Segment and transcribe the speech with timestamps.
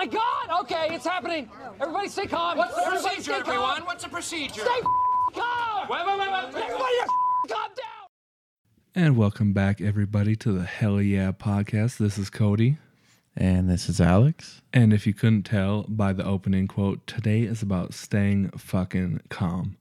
[0.00, 0.62] my God!
[0.62, 1.50] Okay, it's happening.
[1.78, 2.56] Everybody stay calm.
[2.56, 3.50] What's the Everybody procedure, stay calm.
[3.50, 3.82] everyone?
[3.84, 4.62] What's the procedure?
[4.62, 4.80] Stay
[5.34, 5.88] calm.
[5.90, 6.64] Wait, wait, wait, wait.
[6.64, 6.94] Everybody
[7.46, 8.06] calm down.
[8.94, 11.98] And welcome back, everybody, to the Hella Yeah podcast.
[11.98, 12.78] This is Cody.
[13.36, 14.62] And this is Alex.
[14.72, 19.76] And if you couldn't tell by the opening quote, today is about staying fucking calm.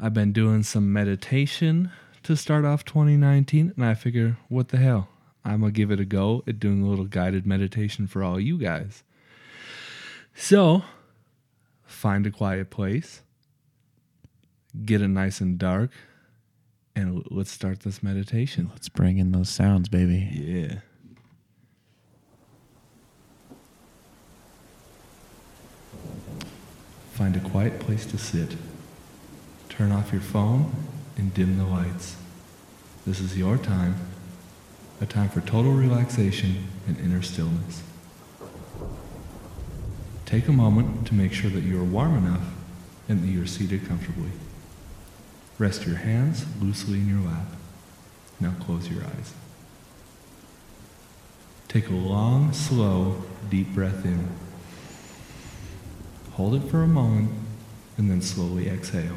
[0.00, 1.92] I've been doing some meditation
[2.24, 5.08] to start off 2019, and I figure, what the hell?
[5.44, 8.40] I'm going to give it a go at doing a little guided meditation for all
[8.40, 9.04] you guys.
[10.42, 10.84] So,
[11.84, 13.20] find a quiet place,
[14.86, 15.90] get it nice and dark,
[16.96, 18.70] and let's start this meditation.
[18.72, 20.30] Let's bring in those sounds, baby.
[20.32, 20.78] Yeah.
[27.12, 28.56] Find a quiet place to sit.
[29.68, 30.72] Turn off your phone
[31.18, 32.16] and dim the lights.
[33.06, 33.96] This is your time,
[35.02, 37.82] a time for total relaxation and inner stillness.
[40.30, 42.44] Take a moment to make sure that you are warm enough
[43.08, 44.30] and that you are seated comfortably.
[45.58, 47.46] Rest your hands loosely in your lap.
[48.38, 49.34] Now close your eyes.
[51.66, 54.28] Take a long, slow, deep breath in.
[56.34, 57.32] Hold it for a moment
[57.98, 59.16] and then slowly exhale.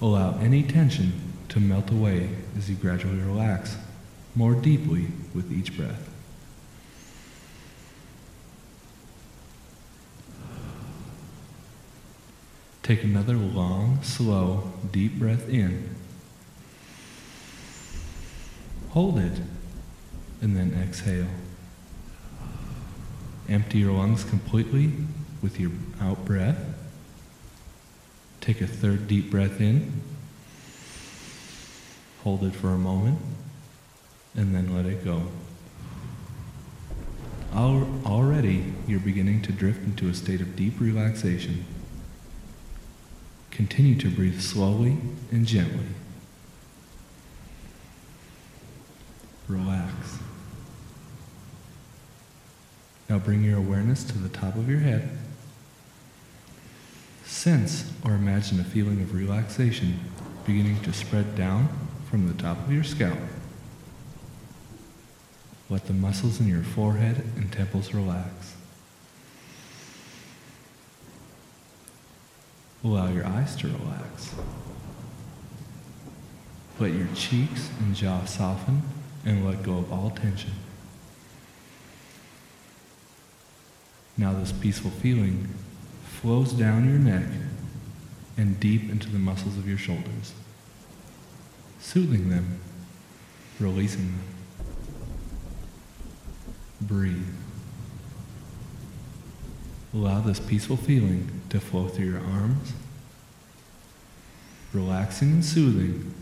[0.00, 3.76] Allow any tension to melt away as you gradually relax
[4.36, 6.15] more deeply with each breath.
[12.86, 15.96] Take another long, slow, deep breath in.
[18.90, 19.40] Hold it
[20.40, 21.26] and then exhale.
[23.48, 24.92] Empty your lungs completely
[25.42, 26.60] with your out breath.
[28.40, 30.00] Take a third deep breath in.
[32.22, 33.18] Hold it for a moment
[34.36, 35.22] and then let it go.
[37.52, 41.64] Already, you're beginning to drift into a state of deep relaxation.
[43.56, 44.98] Continue to breathe slowly
[45.32, 45.86] and gently.
[49.48, 50.18] Relax.
[53.08, 55.08] Now bring your awareness to the top of your head.
[57.24, 60.00] Sense or imagine a feeling of relaxation
[60.44, 61.70] beginning to spread down
[62.10, 63.18] from the top of your scalp.
[65.70, 68.54] Let the muscles in your forehead and temples relax.
[72.84, 74.34] Allow your eyes to relax.
[76.78, 78.82] Let your cheeks and jaw soften
[79.24, 80.52] and let go of all tension.
[84.18, 85.48] Now, this peaceful feeling
[86.04, 87.26] flows down your neck
[88.36, 90.32] and deep into the muscles of your shoulders,
[91.80, 92.60] soothing them,
[93.58, 94.22] releasing them.
[96.80, 97.26] Breathe.
[99.94, 102.72] Allow this peaceful feeling to flow through your arms,
[104.74, 106.12] relaxing and soothing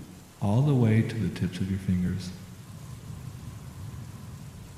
[0.40, 2.30] all the way to the tips of your fingers.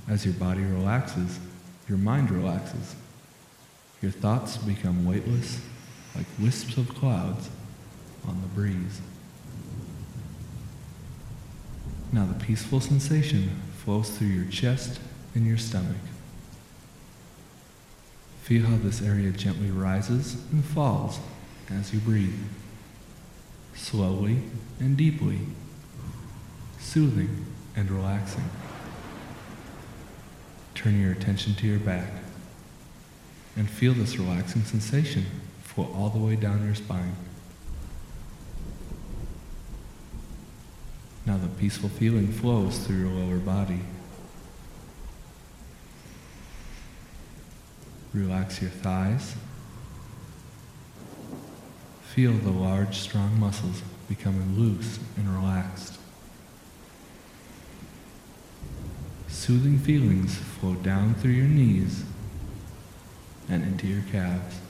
[0.08, 1.38] As your body relaxes,
[1.88, 2.94] your mind relaxes.
[4.00, 5.60] Your thoughts become weightless,
[6.14, 7.50] like wisps of clouds
[8.26, 9.00] on the breeze.
[12.12, 15.00] Now the peaceful sensation flows through your chest
[15.34, 15.96] and your stomach.
[18.46, 21.18] Feel how this area gently rises and falls
[21.68, 22.44] as you breathe,
[23.74, 24.40] slowly
[24.78, 25.40] and deeply,
[26.78, 28.48] soothing and relaxing.
[30.76, 32.08] Turn your attention to your back
[33.56, 35.26] and feel this relaxing sensation
[35.62, 37.16] flow all the way down your spine.
[41.26, 43.80] Now the peaceful feeling flows through your lower body.
[48.16, 49.36] Relax your thighs.
[52.14, 55.98] Feel the large, strong muscles becoming loose and relaxed.
[59.28, 62.04] Soothing feelings flow down through your knees
[63.50, 64.60] and into your calves.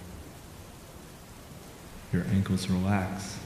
[2.12, 3.38] Your ankles relax.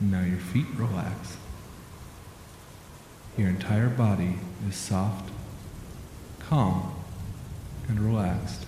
[0.00, 1.36] Now your feet relax.
[3.38, 4.38] Your entire body
[4.68, 5.30] is soft,
[6.40, 6.93] calm,
[7.88, 8.66] and relaxed.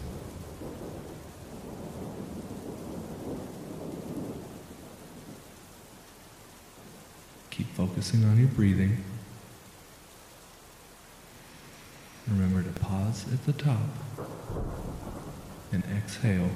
[7.51, 9.03] Keep focusing on your breathing.
[12.29, 13.81] Remember to pause at the top
[15.73, 16.51] and exhale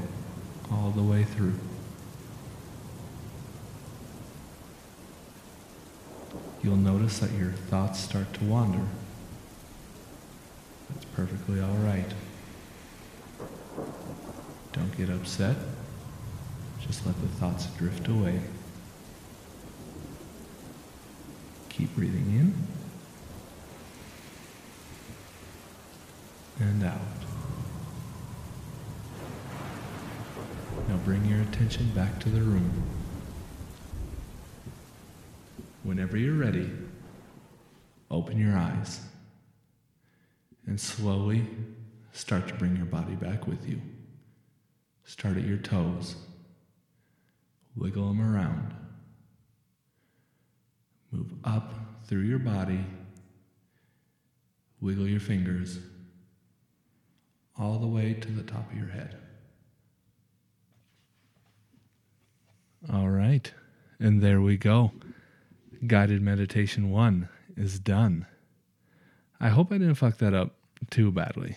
[0.70, 1.54] all the way through.
[6.62, 8.86] You'll notice that your thoughts start to wander.
[10.90, 12.12] That's perfectly all right.
[14.72, 15.56] Don't get upset.
[16.80, 18.40] Just let the thoughts drift away.
[21.68, 22.54] Keep breathing
[26.58, 27.00] in and out.
[30.88, 32.82] Now bring your attention back to the room.
[35.82, 36.70] Whenever you're ready,
[38.10, 39.00] open your eyes
[40.66, 41.46] and slowly
[42.12, 43.80] start to bring your body back with you.
[45.04, 46.16] Start at your toes,
[47.76, 48.74] wiggle them around,
[51.10, 51.74] move up
[52.06, 52.84] through your body,
[54.80, 55.78] wiggle your fingers
[57.58, 59.16] all the way to the top of your head.
[62.92, 63.52] All right.
[63.98, 64.92] And there we go.
[65.86, 68.26] Guided meditation one is done.
[69.38, 70.54] I hope I didn't fuck that up
[70.90, 71.56] too badly.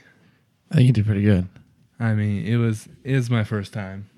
[0.72, 1.48] I think you did pretty good.
[2.04, 4.10] I mean, it was it is my first time.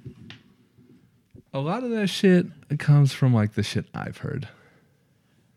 [1.54, 2.48] A lot of that shit
[2.80, 4.48] comes from like the shit I've heard.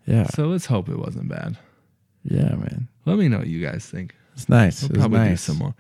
[0.07, 0.27] Yeah.
[0.29, 1.57] So let's hope it wasn't bad.
[2.25, 2.89] Yeah, man.
[3.05, 4.15] Let me know what you guys think.
[4.35, 4.83] It's nice.
[4.83, 5.75] We'll probably do some more.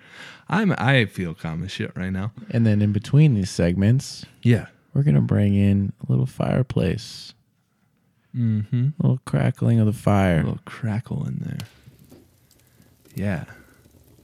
[0.48, 2.32] I'm I feel calm as shit right now.
[2.50, 4.66] And then in between these segments, Yeah.
[4.94, 7.34] we're gonna bring in a little fireplace,
[8.36, 8.88] Mm-hmm.
[8.98, 10.40] a little crackling of the fire.
[10.40, 11.58] A little crackle in there.
[13.14, 13.44] Yeah.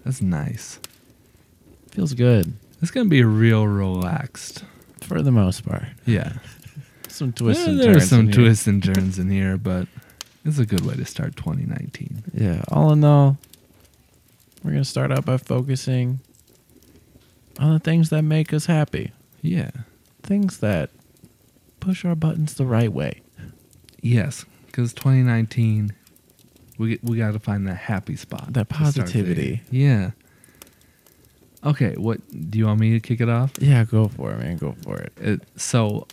[0.04, 0.78] That's nice.
[1.94, 2.52] Feels good
[2.82, 4.64] It's gonna be real relaxed.
[5.00, 5.84] for the most part.
[6.06, 6.32] Yeah.
[7.08, 8.08] Some twists and there are turns.
[8.10, 8.34] some in here.
[8.34, 9.86] twists and turns in here, but
[10.44, 12.24] it's a good way to start 2019.
[12.34, 12.62] Yeah.
[12.68, 13.38] All in all,
[14.64, 16.18] we're gonna start out by focusing
[17.60, 19.12] on the things that make us happy,
[19.42, 19.70] Yeah.
[20.24, 20.90] things that
[21.78, 23.20] push our buttons the right way.
[24.02, 25.92] Yes, because 2019,
[26.78, 28.52] we we got to find that happy spot.
[28.54, 29.62] That to start the- positivity.
[29.70, 30.10] Yeah.
[31.64, 32.20] Okay, what
[32.50, 33.52] do you want me to kick it off?
[33.58, 34.56] Yeah, go for it, man.
[34.58, 35.12] Go for it.
[35.16, 36.06] It, so,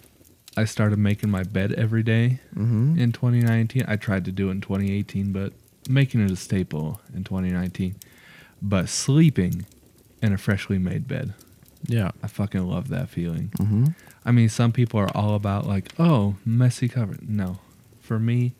[0.57, 2.97] I started making my bed every day Mm-hmm.
[2.99, 3.83] in 2019.
[3.87, 5.53] I tried to do it in 2018, but
[5.89, 7.95] making it a staple in 2019.
[8.61, 9.65] But sleeping
[10.21, 11.33] in a freshly made bed,
[11.87, 12.11] Yeah.
[12.23, 13.49] I fucking love that feeling.
[13.57, 13.85] Mm-hmm.
[14.23, 17.17] I mean, some people are all about like, oh, messy cover.
[17.21, 17.59] No,
[17.99, 18.53] for me,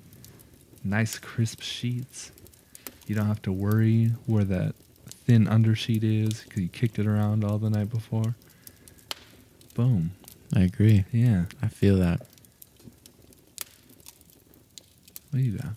[0.84, 2.32] nice crisp sheets.
[3.06, 4.74] You don't have to worry where that
[5.26, 8.36] thin undersheet is because you kicked it around all the night before.
[9.76, 10.12] Boom.
[10.56, 11.06] I agree.
[11.12, 11.46] Yeah.
[11.62, 12.22] I feel that.
[15.30, 15.74] What do you got?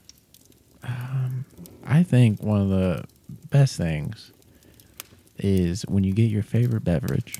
[0.83, 1.45] Um,
[1.87, 3.05] I think one of the
[3.51, 4.33] best things
[5.39, 7.39] is when you get your favorite beverage,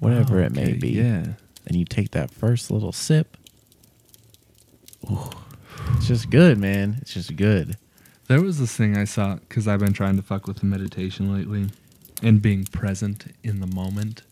[0.00, 1.34] whatever it may Okay, be, Yeah.
[1.66, 3.36] and you take that first little sip.
[5.10, 5.30] Ooh,
[5.96, 6.98] it's just good, man.
[7.02, 7.76] It's just good.
[8.26, 11.32] There was this thing I saw because I've been trying to fuck with the meditation
[11.32, 11.70] lately
[12.22, 14.22] and being present in the moment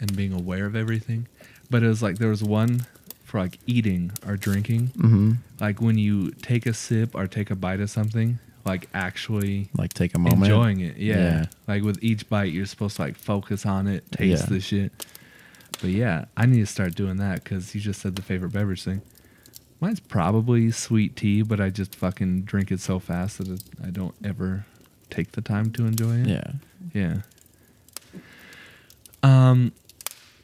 [0.00, 1.28] and being aware of everything.
[1.70, 2.86] But it was like there was one
[3.24, 4.88] for like eating or drinking.
[4.88, 5.32] Mm-hmm.
[5.60, 9.92] Like when you take a sip or take a bite of something, like actually Like
[9.94, 10.42] take a moment.
[10.42, 10.96] enjoying it.
[10.96, 11.16] Yeah.
[11.16, 11.44] Yeah.
[11.68, 14.48] Like with each bite, you're supposed to like focus on it, taste Yeah.
[14.54, 15.06] the shit.
[15.80, 18.82] But yeah, I need to start doing that because you just said the favorite beverage
[18.82, 19.00] thing.
[19.82, 23.90] Mine's probably sweet tea, but I just fucking drink it so fast that it, I
[23.90, 24.64] don't ever
[25.10, 26.28] take the time to enjoy it.
[26.28, 26.52] Yeah.
[26.94, 27.16] Yeah.
[29.24, 29.72] Um,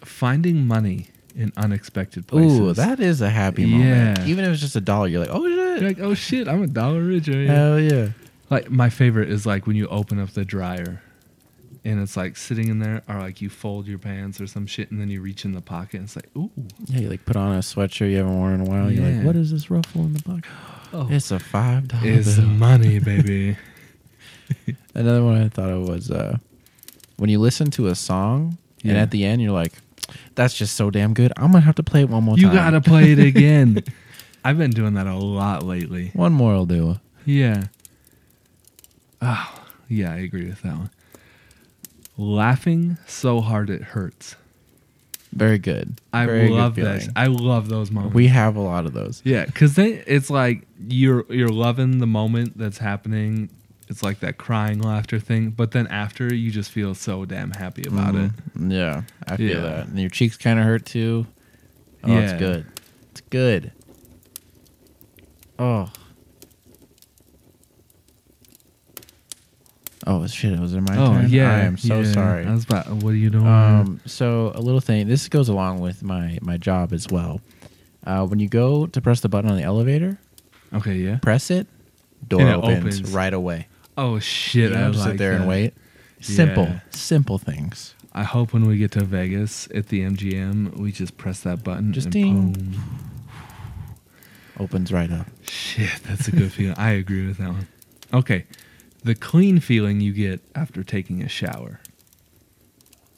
[0.00, 2.58] finding money in unexpected places.
[2.58, 4.18] Ooh, that is a happy moment.
[4.18, 4.26] Yeah.
[4.26, 5.80] Even if it's just a dollar, you're like, oh shit.
[5.82, 7.40] You're like, oh shit, I'm a dollar richer.
[7.40, 7.52] Yeah.
[7.52, 8.08] Hell yeah.
[8.50, 11.00] Like my favorite is like when you open up the dryer
[11.84, 14.90] and it's like sitting in there or like you fold your pants or some shit
[14.90, 16.50] and then you reach in the pocket and it's like, ooh.
[16.86, 18.90] Yeah, you like put on a sweatshirt you haven't worn in a while.
[18.90, 19.16] You're Yeah.
[19.18, 20.44] like, what is this ruffle in the pocket?
[20.92, 22.46] Oh, It's a five dollar it's bill.
[22.46, 23.56] money, baby.
[24.94, 26.38] Another one I thought of was uh,
[27.18, 29.02] when you listen to a song and Yeah.
[29.02, 29.74] at the end you're like,
[30.34, 31.30] "That's just so damn good.
[31.36, 32.42] I'm gonna have to play it one more time.
[32.42, 33.84] you time." gotta play it again.
[34.42, 36.10] I've been doing that a lot lately.
[36.14, 36.98] One more will do.
[37.26, 37.64] Yeah.
[39.20, 40.90] Oh, yeah, I agree with that one.
[42.20, 44.34] Laughing so hard it hurts.
[45.32, 46.00] Very good.
[46.12, 47.00] I Very good love that.
[47.02, 47.12] feeling.
[47.14, 48.14] I love those moments.
[48.14, 49.22] We have a lot of those.
[49.24, 53.50] Yeah, because then it's like you're you're loving the moment that's happening.
[53.88, 57.84] It's like that crying laughter thing, but then after you just feel so damn happy
[57.86, 58.32] about it.
[58.56, 58.72] Mhm.
[58.72, 59.60] Yeah, I feel Yeah.
[59.62, 59.86] that.
[59.88, 61.26] And your cheeks kind of hurt too.
[62.04, 62.66] Oh, it's good.
[63.12, 63.70] It's good.
[65.58, 65.90] Oh.
[70.10, 70.58] Oh shit!
[70.58, 71.28] Was it my Oh turn?
[71.28, 72.12] yeah, I am so yeah.
[72.12, 72.46] sorry.
[72.46, 72.88] I was about.
[72.88, 73.46] What are you doing?
[73.46, 75.06] Um, so a little thing.
[75.06, 77.42] This goes along with my my job as well.
[78.06, 80.18] Uh, when you go to press the button on the elevator,
[80.72, 81.18] okay, yeah.
[81.18, 81.66] press it,
[82.26, 83.12] door it opens, opens.
[83.12, 83.66] right away.
[83.98, 84.70] Oh shit!
[84.70, 85.74] You know, I just like sit there and wait.
[86.20, 86.80] Simple, Yeah.
[86.90, 87.94] simple things.
[88.14, 91.92] I hope when we get to Vegas at the MGM, we just press that button.
[91.92, 92.52] Just ding.
[92.54, 92.74] boom.
[94.58, 95.26] Opens right up.
[95.48, 96.74] Shit, that's a good feeling.
[96.78, 97.68] I agree with that one.
[98.12, 98.46] Okay,
[99.04, 101.80] the clean feeling you get after taking a shower.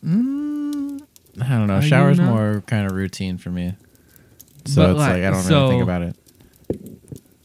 [0.05, 1.03] Mm,
[1.41, 1.75] I don't know.
[1.77, 2.27] Are Shower's not?
[2.35, 3.75] more kind of routine for me.
[4.67, 6.17] So But, it's like, like, I don't so- really think about it.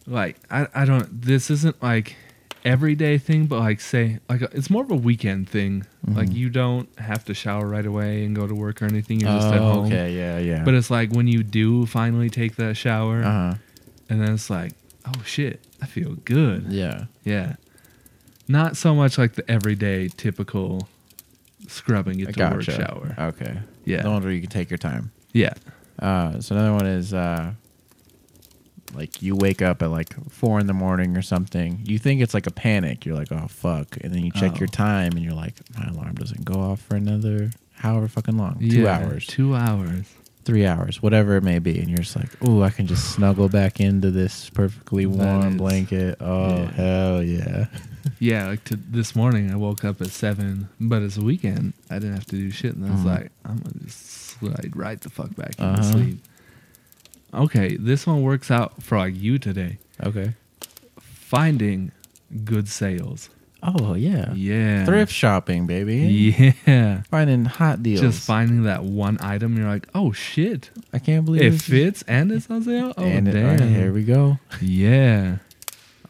[0.07, 1.21] Like I, I don't.
[1.21, 2.15] This isn't like
[2.63, 5.83] everyday thing, but like say like it's more of a weekend thing.
[6.07, 6.35] Like Mhm.
[6.35, 9.19] you don't have to shower right away and go to work or anything.
[9.21, 9.85] You're just at Oh, home.
[9.87, 10.63] okay, yeah, yeah.
[10.63, 13.53] But it's like when you do finally take that shower, uh huh.
[14.07, 14.73] and then it's like,
[15.07, 16.67] oh shit, I feel good.
[16.69, 17.05] Yeah.
[17.23, 17.55] Yeah.
[18.47, 20.87] Not so much like the everyday typical
[21.67, 22.71] scrubbing it to work gotcha.
[22.73, 23.15] shower.
[23.17, 23.57] Okay.
[23.85, 24.03] Yeah.
[24.03, 25.11] The where you can take your time.
[25.33, 25.53] Yeah.
[25.99, 27.53] Uh, so another one is uh,
[28.93, 31.79] like you wake up at like four in the morning or something.
[31.83, 33.05] You think it's like a panic.
[33.05, 34.59] You're like, oh fuck, and then you check Oh.
[34.59, 38.59] your time and you're like, my alarm doesn't go off for another however fucking long,
[38.59, 40.05] two Yeah, hours, Two hours.
[40.45, 43.49] Three hours, whatever it may be, and you're just like, oh, I can just snuggle
[43.49, 46.17] back into this perfectly warm is- blanket.
[46.21, 46.71] Oh yeah.
[46.71, 47.65] hell yeah.
[48.19, 51.73] Yeah, like to this morning I woke up at seven, but it's a weekend.
[51.89, 53.05] I didn't have to do shit, and I was Mhm.
[53.05, 55.91] like, I'm gonna just slide right the fuck back into Uh-huh.
[55.91, 56.23] sleep.
[57.33, 59.79] Okay, this one works out for like you today.
[60.03, 60.33] Okay.
[60.99, 61.91] Finding
[62.45, 63.29] good sales.
[63.67, 64.31] Oh yeah.
[64.33, 64.85] Yeah.
[64.85, 66.53] Thrift shopping, baby.
[66.67, 67.01] Yeah.
[67.09, 68.01] Finding hot deals.
[68.01, 72.03] Just finding that one item, you're like, oh shit, I can't believe it is- fits
[72.07, 72.93] and it's on sale.
[72.97, 73.61] Oh and it, damn.
[73.61, 74.37] uh, here we go.
[74.61, 75.37] Yeah.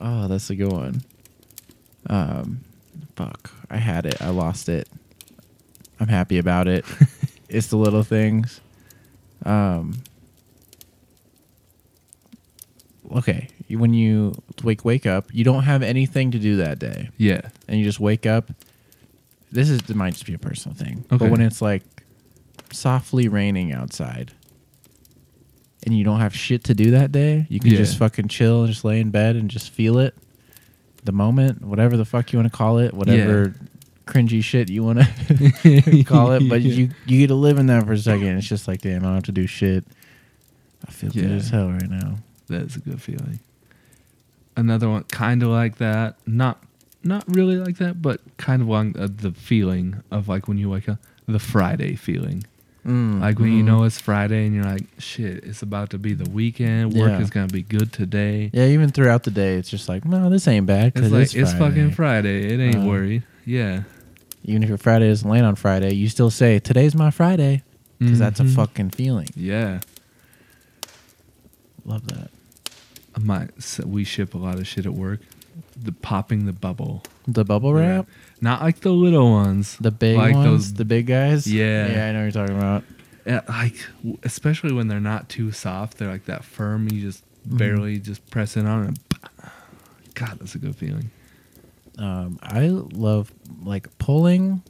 [0.02, 1.02] Oh, that's a good one.
[2.10, 2.62] Um,
[3.16, 4.22] fuck, I had it.
[4.22, 4.90] I lost it.
[6.00, 6.84] I'm happy about it.
[7.50, 8.60] it's the little things.
[9.46, 9.94] Um.
[13.16, 17.42] Okay, when you wake wake up, you don't have anything to do that day, Yeah.
[17.68, 18.52] and you just wake up.
[19.52, 21.18] This is it might just be a personal thing, Okay.
[21.18, 21.84] but when it's like
[22.72, 24.34] softly raining outside,
[25.86, 27.78] and you don't have shit to do that day, you can Yeah.
[27.78, 30.16] just fucking chill and just lay in bed and just feel it,
[31.04, 33.56] the moment, whatever the fuck you want to call it, whatever
[34.08, 36.48] cringy shit you want to call it.
[36.50, 36.74] But Yeah.
[36.74, 38.38] you you get to live in that for a second.
[38.38, 39.86] It's just like, damn, I don't have to do shit.
[40.88, 42.18] I feel good as hell right now.
[42.48, 43.40] That's a good feeling.
[44.58, 46.16] Another one, kind of like that.
[46.26, 46.64] Not,
[47.04, 50.70] not really like that, but kind of along uh, the feeling of like when you
[50.70, 50.98] wake up,
[51.28, 52.44] the Friday feeling.
[52.86, 53.66] Mm, Like when you mm.
[53.66, 56.94] know it's Friday and you're like, shit, it's about to be the weekend.
[56.94, 57.20] Work Yeah.
[57.20, 58.52] is gonna be good today.
[58.54, 60.94] Yeah, even throughout the day, it's just like, no, this ain't bad.
[60.96, 62.54] It's like it's, it's, fucking Friday.
[62.54, 63.24] It ain't Uh, worried.
[63.44, 63.84] Yeah,
[64.44, 67.64] Even if your Friday doesn't land on Friday, you still say today's my Friday
[67.98, 68.54] because that's a Mhm.
[68.56, 69.30] fucking feeling.
[69.36, 69.80] Yeah,
[71.86, 72.30] Love that.
[73.20, 75.20] My s- we ship a lot of shit at work.
[75.82, 78.08] The popping the bubble, The bubble wrap,
[78.42, 79.78] not like the little ones.
[79.80, 81.48] the big like ones, those- the big guys.
[81.48, 81.88] Yeah.
[81.92, 82.84] yeah, I know what you're talking about.
[83.26, 86.88] Yeah, like w- especially when they're not too soft, they're like that firm.
[86.92, 87.58] You just Mhm.
[87.58, 89.00] barely just press it on, and
[90.14, 91.10] God, that's a good feeling.
[91.98, 93.32] Um, I love
[93.64, 94.62] like pulling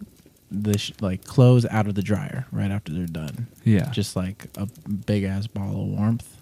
[0.52, 3.48] the sh- like clothes out of the dryer right after they're done.
[3.64, 4.68] Yeah, Just like a
[5.06, 6.35] big ass ball of warmth.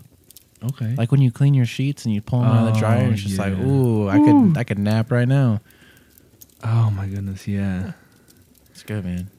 [0.65, 0.95] Okay.
[0.95, 3.11] Like when you clean your sheets and you pull them out of the dryer, Oh,
[3.11, 5.61] it's just like, oh, ooh, I could I could nap right now.
[6.63, 7.93] oh my goodness, yeah.
[8.71, 9.29] It's good, man.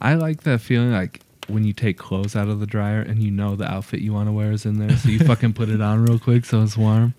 [0.00, 3.30] I like that feeling like when you take clothes out of the dryer and you
[3.30, 5.80] know the outfit you want to wear is in there, so you fucking put it
[5.80, 7.14] on real quick so it's warm.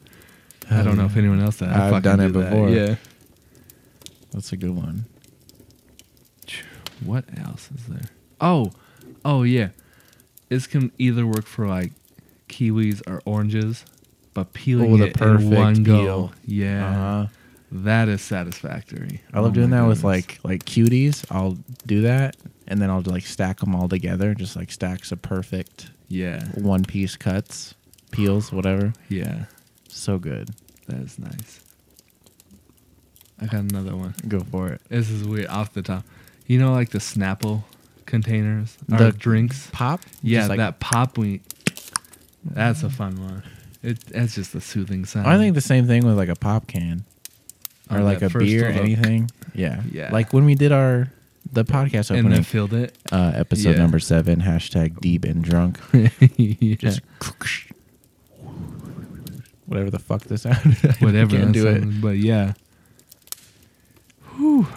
[0.71, 1.69] I don't know if anyone else does.
[1.69, 2.69] I I've fucking done it do that, before.
[2.69, 2.95] Yeah.
[4.31, 5.05] That's a good one.
[7.03, 8.09] What else is there?
[8.41, 8.71] Oh,
[9.23, 9.69] oh yeah.
[10.49, 11.91] This can either work for like
[12.49, 13.85] kiwis or oranges,
[14.33, 17.27] but peeling Oh, the it in perfect one go, yeah, Uh-huh.
[17.71, 19.21] that is satisfactory.
[19.33, 21.23] I love Oh doing that with like like cuties.
[21.31, 22.35] I'll do that,
[22.67, 26.83] and then I'll like stack them all together, just like stacks of perfect yeah, one
[26.83, 27.75] piece cuts,
[28.11, 28.93] peels, whatever.
[29.09, 29.45] yeah,
[29.87, 30.49] So good.
[30.87, 31.61] that is nice.
[33.41, 34.15] I got another one.
[34.27, 34.81] Go for it.
[34.89, 36.03] This is weird off the top.
[36.47, 37.63] You know, like the Snapple
[38.05, 39.69] containers The drinks.
[39.71, 40.01] Pop.
[40.23, 41.41] Yeah, like- that pop we.
[42.43, 43.43] That's a fun one.
[43.83, 45.27] It that's just a soothing sound.
[45.27, 47.05] I think the same thing with like a pop can
[47.89, 49.31] or On like that a first beer, little- anything.
[49.53, 49.81] Yeah.
[49.91, 50.09] Yeah.
[50.11, 51.09] Like when we did our
[51.51, 52.95] the podcast and opening, then filled it.
[53.11, 53.77] uh, episode Yeah.
[53.77, 55.79] number seven, hashtag deep and drunk.
[56.37, 56.75] yeah.
[56.75, 57.01] Just
[59.65, 60.75] whatever the fuck this sounded.
[61.01, 61.37] whatever.
[61.37, 62.01] Can't do it.
[62.01, 62.53] But yeah.
[64.37, 64.67] Whew.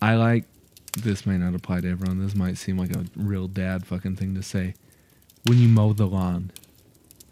[0.00, 0.44] I like.
[0.98, 2.22] This may not apply to everyone.
[2.22, 4.74] This might seem like a real dad fucking thing to say.
[5.46, 6.50] When you mow the lawn,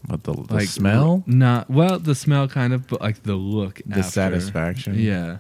[0.07, 1.23] What the, the like smell?
[1.27, 4.11] Not well, the smell kind of, but like the look, The after.
[4.11, 4.99] satisfaction.
[4.99, 5.39] Yeah,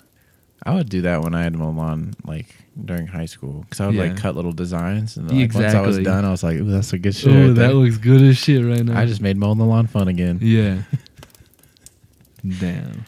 [0.62, 3.86] I would do that when I had mowed lawn, like during high school, because I
[3.88, 6.04] would like cut little designs, and like, once I was Exactly.
[6.04, 8.22] done, I was like, "Ooh, that's a good shit." oh, right that there." looks good
[8.22, 8.98] as shit right now.
[8.98, 10.38] I just made mowing the lawn fun again.
[10.40, 10.82] yeah.
[12.60, 13.04] Damn.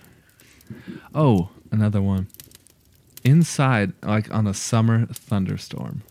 [1.14, 2.26] Oh, another one.
[3.25, 6.02] Inside, like on a summer thunderstorm.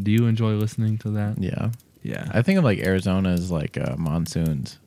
[0.00, 1.42] Do you enjoy listening to that?
[1.42, 1.70] Yeah,
[2.06, 2.28] Yeah.
[2.32, 4.78] I think of like Arizona as like uh, monsoons.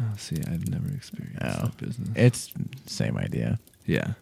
[0.00, 1.64] oh, see, I've never experienced Oh.
[1.66, 2.08] that business.
[2.14, 2.52] It's
[2.86, 3.58] same idea.
[3.86, 4.12] yeah.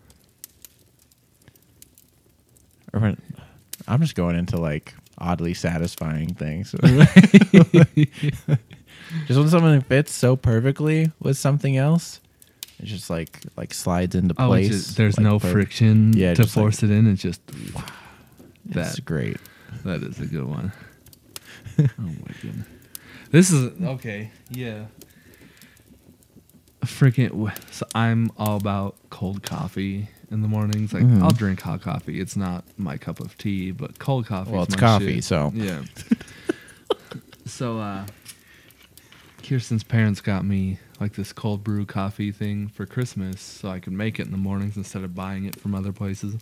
[2.92, 3.20] Or when-
[3.86, 6.72] I'm just going into like oddly satisfying things.
[9.26, 12.20] just when something fits so perfectly with something else,
[12.78, 14.68] it just like like slides into Oh, place.
[14.70, 17.06] it's just, there's like, no per- friction Yeah, to just like- force it in.
[17.10, 17.40] It's just
[18.68, 19.36] It's that great.
[19.84, 20.72] that is a good one.
[21.98, 22.66] oh my goodness.
[23.30, 24.30] This is okay.
[24.50, 24.86] Yeah.
[26.84, 27.52] Freaking.
[27.72, 30.92] So I'm all about cold coffee in the mornings.
[30.92, 31.22] Like Mhm.
[31.22, 32.20] I'll drink hot coffee.
[32.20, 34.50] It's not my cup of tea, but cold coffee.
[34.52, 35.24] Well, it's coffee, shit.
[35.24, 35.82] so Yeah.
[37.46, 38.06] so uh
[39.42, 43.92] Kirsten's parents got me like this cold brew coffee thing for Christmas so I could
[43.92, 46.36] make it in the mornings instead of buying it from other places.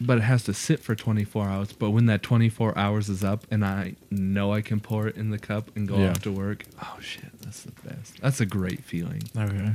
[0.00, 1.72] But it has to sit for 24 hours.
[1.72, 5.30] But when that 24 hours is up and I know I can pour it in
[5.30, 6.10] the cup and go Yeah.
[6.10, 8.20] off to work, oh shit, that's the best.
[8.20, 9.22] That's a great feeling.
[9.36, 9.72] okay.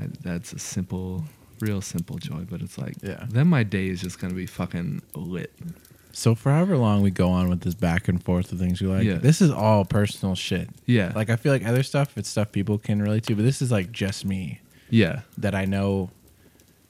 [0.00, 1.24] I, that's a simple,
[1.60, 2.46] real simple joy.
[2.50, 3.26] But it's like, Yeah.
[3.28, 5.52] then my day is just going to be fucking lit.
[6.12, 8.86] So for however long we go on with this back and forth of things we
[8.88, 9.18] like, Yeah.
[9.18, 10.70] this is all personal shit.
[10.86, 11.12] Yeah.
[11.14, 13.70] Like I feel like other stuff, it's stuff people can relate to, but this is
[13.70, 14.60] like just me
[14.90, 15.20] yeah.
[15.36, 16.10] that I know.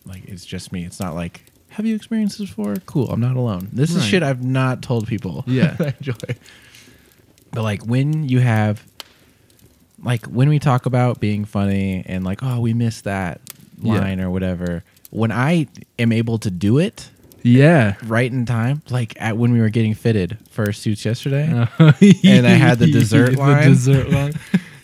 [0.04, 0.84] Like it's just me.
[0.84, 2.76] It's not like have you experienced this before?
[2.86, 3.68] Cool, I'm not alone.
[3.72, 4.04] This is Right.
[4.04, 5.44] shit I've not told people.
[5.48, 5.72] Yeah.
[5.74, 6.34] that I enjoy.
[7.52, 8.84] But like when you have,
[10.02, 13.40] like when we talk about being funny and like oh we missed that
[13.82, 13.94] Yeah.
[14.00, 14.82] line or whatever.
[15.10, 17.08] When I am able to do it,
[17.42, 17.94] Yeah.
[18.04, 21.44] right in time, like at when we were getting fitted for our suits yesterday.
[21.78, 23.62] and I had the dessert line.
[23.68, 24.32] The dessert line.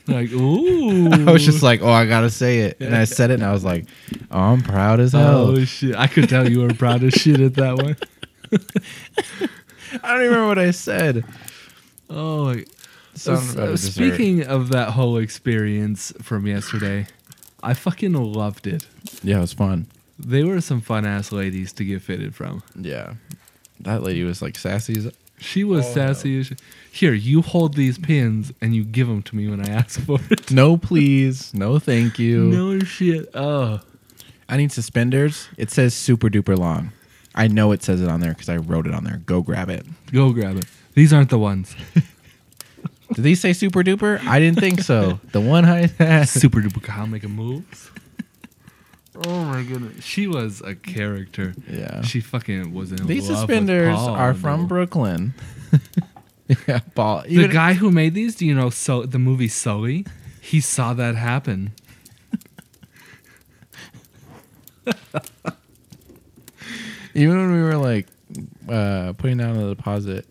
[0.07, 1.11] Like, ooh.
[1.29, 3.53] I was just like, oh, I gotta say it, and I said it, and I
[3.53, 3.87] was like,
[4.31, 5.49] oh, I'm proud as hell.
[5.49, 5.97] oh shit!
[5.97, 7.97] I could tell you were proud of shit at that one.
[10.03, 11.25] I don't even remember what I said.
[12.09, 12.57] Oh,
[13.15, 13.93] so uh, dessert.
[13.93, 17.07] speaking of that whole experience from yesterday,
[17.63, 18.87] I fucking loved it.
[19.23, 19.87] yeah, it was fun.
[20.19, 22.63] They were some fun ass ladies to get fitted from.
[22.75, 23.15] Yeah,
[23.81, 24.97] that lady was like sassy.
[24.99, 26.41] As, She was Oh, sassy.
[26.41, 26.61] as shit.
[26.93, 30.19] Here, you hold these pins and you give them to me when I ask for
[30.31, 30.51] it.
[30.53, 32.45] no, please, no, thank you.
[32.51, 33.29] No shit.
[33.35, 33.81] Oh,
[34.49, 35.49] I need suspenders.
[35.57, 36.93] It says super duper long.
[37.35, 39.19] I know it says it on there because I wrote it on there.
[39.25, 39.87] Go grab it.
[40.13, 40.65] go grab it.
[40.95, 41.77] These aren't the ones.
[43.15, 44.25] Did these say super duper?
[44.27, 45.21] I didn't think so.
[45.33, 46.29] The one I had.
[46.29, 47.91] Super duper making moves.
[49.27, 51.55] Oh my goodness, she was a character.
[51.69, 52.01] Yeah.
[52.03, 54.39] She fucking was in These suspenders Paul, are though.
[54.39, 55.35] from Brooklyn.
[56.67, 57.23] yeah, Paul.
[57.23, 60.07] The even- guy who made these, do you know so the movie Sully?
[60.41, 61.73] He saw that happen.
[67.15, 68.07] Even when we were like
[68.69, 70.27] uh, putting down the deposit,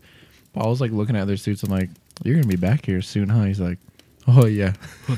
[0.54, 1.62] Paul was like looking at their suits.
[1.64, 1.90] I'm like,
[2.24, 3.80] "You're gonna be back here soon, huh?" He's like,
[4.28, 4.74] "Oh yeah,
[5.10, 5.18] I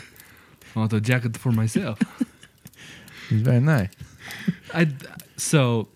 [0.75, 1.99] want a jacket for myself.
[3.31, 3.89] he's very nice."
[4.73, 4.87] I
[5.37, 5.87] so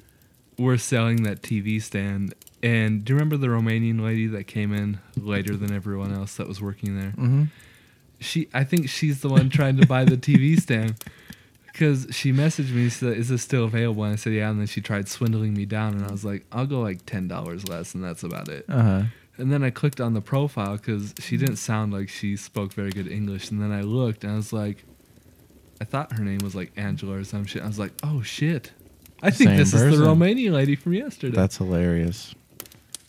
[0.57, 4.99] we're selling that TV stand, and do you remember the Romanian lady that came in
[5.15, 7.11] later than everyone else that was working there?
[7.11, 7.43] Mm-hmm.
[8.19, 10.95] She, I think she's the one trying to buy the TV stand
[11.67, 12.89] because she messaged me.
[12.89, 15.65] Said, "Is this still available?" And I said, "Yeah." And then she tried swindling me
[15.65, 18.65] down, and I was like, "I'll go like ten dollars less, and that's about it."
[18.69, 19.03] Uh huh.
[19.37, 22.91] And then I clicked on the profile because she didn't sound like she spoke very
[22.91, 23.51] good English.
[23.51, 24.85] And then I looked and I was like,
[25.81, 27.61] I thought her name was like Angela or some shit.
[27.63, 28.71] I was like, oh shit.
[29.21, 29.99] I think Same this is person.
[29.99, 31.35] the Romanian lady from yesterday.
[31.35, 32.35] That's hilarious.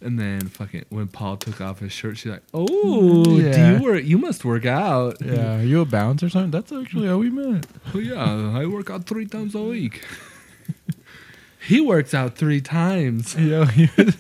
[0.01, 3.77] and then fucking when Paul took off his shirt, she's like, oh, do Yeah.
[3.79, 4.05] you work?
[4.05, 5.17] You must work out.
[5.25, 6.51] Yeah, are you a bounce or something?
[6.51, 7.67] That's actually how we met.
[7.95, 8.23] Oh yeah,
[8.59, 10.03] I work out three times a week.
[11.67, 13.35] he works out three times.
[13.39, 14.17] You know, he was,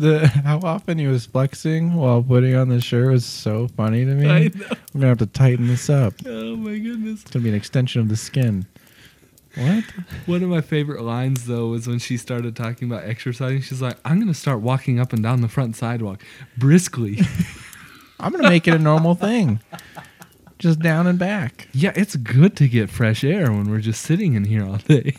[0.00, 4.14] the how often he was flexing while putting on the shirt was so funny to
[4.14, 4.28] me.
[4.28, 6.14] I I'm gonna have to tighten this up.
[6.26, 7.22] Oh my goodness.
[7.22, 8.66] It's gonna be an extension of the skin.
[9.56, 9.84] What?
[10.26, 13.62] One of my favorite lines though was when she started talking about exercising.
[13.62, 16.22] She's like, "I'm gonna start walking up and down the front sidewalk
[16.56, 17.20] briskly."
[18.20, 19.60] I'm gonna make it a normal thing.
[20.58, 21.68] Just down and back.
[21.72, 25.14] yeah, it's good to get fresh air when we're just sitting in here all day.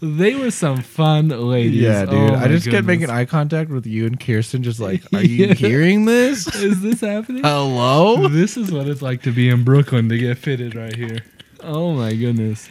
[0.00, 1.80] They were some fun ladies.
[1.80, 2.30] Yeah, dude.
[2.30, 5.46] Oh I just kept making eye contact with you and Kirsten, just like, are you
[5.48, 5.54] Yeah.
[5.54, 6.46] hearing this?
[6.56, 7.42] Is this happening?
[7.42, 8.28] Hello?
[8.28, 11.18] This is what it's like to be in Brooklyn to get fitted right here.
[11.62, 12.68] Oh my goodness.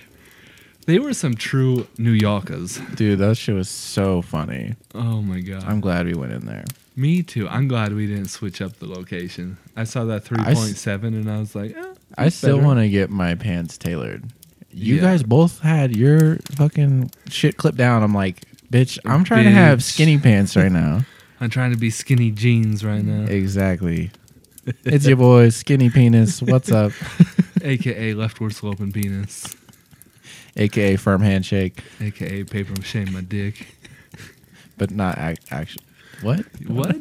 [0.86, 2.78] They were some true New Yorkers.
[2.94, 4.76] Dude, that shit was so funny.
[4.94, 5.64] Oh my god.
[5.64, 6.66] I'm glad we went in there.
[6.96, 7.50] Me too.
[7.50, 9.58] I'm glad we didn't switch up the location.
[9.76, 13.34] I saw that 3.7 and I was like, eh, I still want to get my
[13.34, 14.26] pants tailored.
[14.78, 15.02] You Yeah.
[15.02, 18.04] guys both had your fucking shit clipped down.
[18.04, 21.06] I'm like, bitch, I'm trying to have skinny pants right now.
[21.40, 24.12] I'm trying to be skinny jeans right now, exactly.
[24.84, 26.42] It's your boy, Skinny Penis.
[26.42, 26.92] What's up?
[27.62, 29.56] aka leftward sloping penis,
[30.58, 33.68] AKA Firm Handshake, aka paper mache my dick.
[34.78, 35.86] but not ac- actually.
[36.22, 36.46] What?
[36.66, 36.96] What?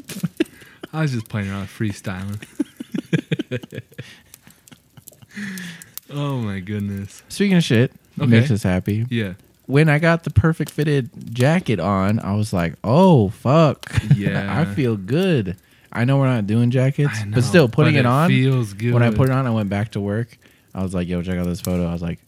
[0.93, 2.39] I was just playing around freestyling.
[6.15, 7.23] Oh my goodness.
[7.29, 8.27] Speaking of shit, Okay.
[8.31, 9.07] makes us happy.
[9.11, 9.35] Yeah.
[9.67, 13.91] When I got the perfect fitted jacket on, I was like, oh, fuck.
[14.17, 14.61] Yeah.
[14.61, 15.57] I feel good.
[15.93, 18.29] I know we're not doing jackets, know, but still putting but it, on.
[18.29, 18.93] feels good.
[18.95, 20.37] when I put it on, I went back to work.
[20.75, 21.87] I was like, yo, check out this photo.
[21.87, 22.19] I was like,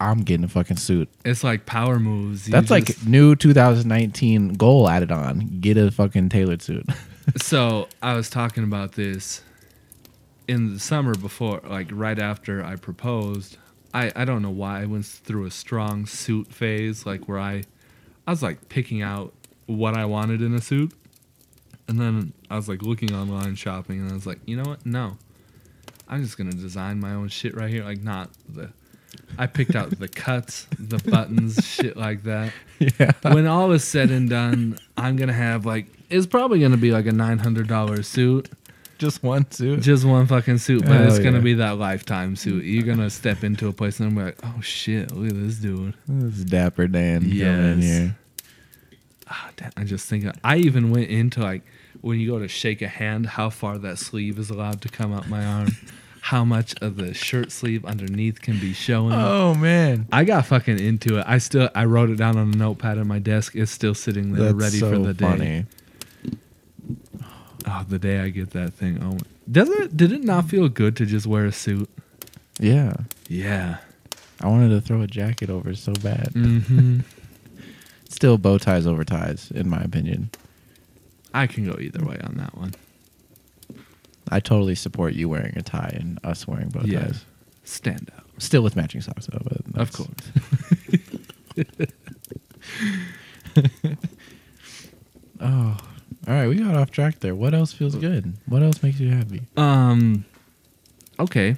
[0.00, 1.08] I'm getting a fucking suit.
[1.24, 2.46] it's like power moves.
[2.46, 5.58] You That's like new 2019 goal added on.
[5.60, 6.86] Get a fucking tailored suit.
[7.36, 9.42] so I was talking about this
[10.48, 13.58] in the summer before, like right after I proposed.
[13.94, 17.62] I, I don't know why I went through a strong suit phase, like where I
[18.26, 19.32] I was like picking out
[19.66, 20.92] what I wanted in a suit,
[21.86, 24.84] and then I was like looking online shopping, and I was like, you know what?
[24.84, 25.16] No,
[26.08, 27.84] I'm just gonna design my own shit right here.
[27.84, 28.72] Like not the.
[29.38, 33.12] I picked out the cuts, the buttons, shit like that yeah.
[33.22, 37.06] when all is said and done, I'm gonna have like it's probably gonna be like
[37.06, 38.48] a nine hundred dollar suit,
[38.98, 39.80] Just one suit.
[39.80, 41.44] just one fucking suit, but Hell it's gonna yeah.
[41.44, 42.64] be that lifetime suit.
[42.64, 45.94] You're gonna step into a place and I'm like, oh shit, look at this dude.
[46.08, 48.16] This is Dapper Dan coming in here.
[49.30, 51.62] Ah, damn, I just think I even went into like
[52.00, 55.12] when you go to shake a hand, how far that sleeve is allowed to come
[55.12, 55.68] up my arm,
[56.22, 59.12] how much of the shirt sleeve underneath can be showing.
[59.12, 61.24] Oh man, I got fucking into it.
[61.26, 63.54] I still I wrote it down on a notepad on my desk.
[63.54, 65.24] It's still sitting there that's ready so for the day.
[65.24, 65.66] funny.
[67.70, 68.98] Oh, the day I get that thing.
[69.02, 69.18] Oh,
[69.50, 69.96] does it?
[69.96, 71.88] Did it not feel good to just wear a suit?
[72.58, 72.94] Yeah,
[73.28, 73.78] Yeah.
[74.40, 76.30] I wanted to throw a jacket over so bad.
[76.32, 77.00] Mm-hmm.
[78.08, 80.30] Still, bow ties over ties, in my opinion.
[81.34, 82.72] I can go either way on that one.
[84.30, 87.00] I totally support you wearing a tie and us wearing bow Yeah.
[87.06, 87.24] ties.
[87.64, 88.24] Stand out.
[88.38, 89.42] Still with matching socks though.
[89.42, 90.08] But Of course.
[95.40, 95.76] Oh,
[96.28, 96.46] all right.
[96.48, 97.34] We got off track there.
[97.34, 98.34] What else feels good?
[98.46, 99.42] What else makes you happy?
[99.56, 100.24] Um.
[101.18, 101.56] Okay.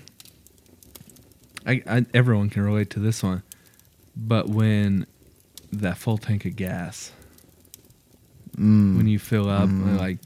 [1.66, 3.42] I, I everyone can relate to this one,
[4.16, 5.06] but when
[5.72, 7.12] that full tank of gas,
[8.56, 8.96] Mm.
[8.96, 9.96] when you fill up, Mm.
[9.98, 10.18] like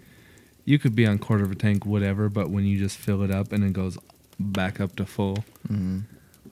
[0.65, 3.31] you could be on quarter of a tank, whatever, but when you just fill it
[3.31, 3.99] up and it goes
[4.41, 6.05] back up to full, Mm.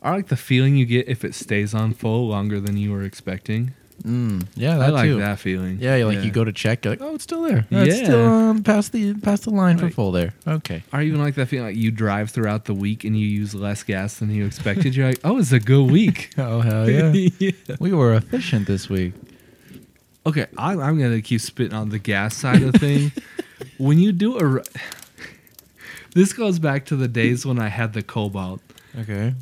[0.03, 3.03] I like the feeling you get if it stays on full longer than you were
[3.05, 3.73] expecting.
[4.05, 4.47] Mm.
[4.57, 5.19] Yeah, I that like too.
[5.19, 5.79] that feeling.
[5.81, 7.67] Yeah, you like you go to check, you're like, oh, it's still there.
[7.71, 10.35] Yeah, it's still um, past the past the line for full there.
[10.47, 10.83] Okay.
[10.93, 13.83] Or even like that feeling like you drive throughout the week and you use less
[13.83, 14.97] gas than you expected.
[14.97, 16.31] You're like, oh, it's a good week.
[16.43, 17.51] Oh hell yeah.
[17.79, 19.13] we were efficient this week.
[20.27, 23.13] Okay, I, I'm gonna keep spitting on the gas side of the thing.
[23.79, 24.63] when you do a,
[26.15, 28.61] this goes back to the days when I had the Cobalt.
[28.99, 29.35] Okay.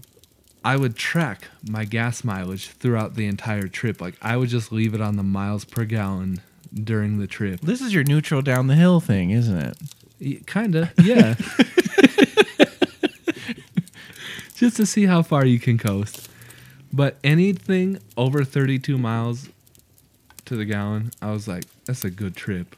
[0.65, 4.01] I would track my gas mileage throughout the entire trip.
[4.01, 6.41] Like I would just leave it on the miles per gallon
[6.75, 7.61] during the trip.
[7.61, 9.79] This is your neutral down the hill thing, isn't it?
[10.21, 11.35] Y- Kinda, yeah.
[14.55, 16.29] Just to see how far you can coast.
[16.93, 19.49] But anything over 32 miles
[20.45, 22.77] to the gallon, I was like, that's a good trip.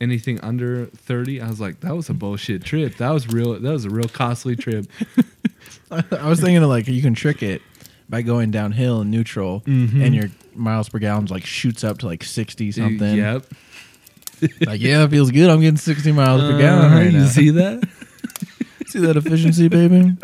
[0.00, 2.98] Anything under 30, I was like, that was a bullshit trip.
[2.98, 3.54] That was real.
[3.58, 4.86] That was a real costly trip.
[5.90, 7.62] I was thinking of like you can trick it
[8.08, 10.04] by going downhill in neutral, Mhm.
[10.04, 13.16] and your miles per gallon like shoots up to like sixty something.
[13.16, 13.46] Yep.
[14.64, 15.50] Like yeah, it feels good.
[15.50, 17.26] I'm getting sixty miles per gallon Uh, right you now.
[17.26, 17.88] see that?
[18.86, 20.16] see that efficiency, baby?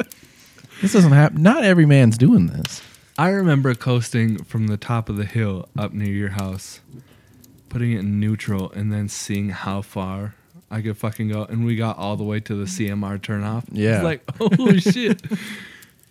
[0.80, 1.42] This doesn't happen.
[1.42, 2.80] Not every man's doing this.
[3.18, 6.78] I remember coasting from the top of the hill up near your house,
[7.68, 10.36] putting it in neutral, and then seeing how far
[10.74, 11.44] I could fucking go.
[11.44, 13.64] And we got all the way to the CMR turnoff.
[13.70, 13.96] Yeah.
[13.96, 15.22] It's like, oh shit.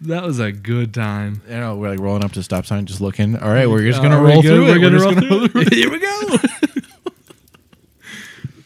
[0.01, 1.41] That was a good time.
[1.47, 3.35] You know, we're like rolling up to the stop sign, just looking.
[3.37, 5.73] All right, we're just Uh, gonna roll good, through we're gonna roll through it.
[5.73, 6.37] Here we go.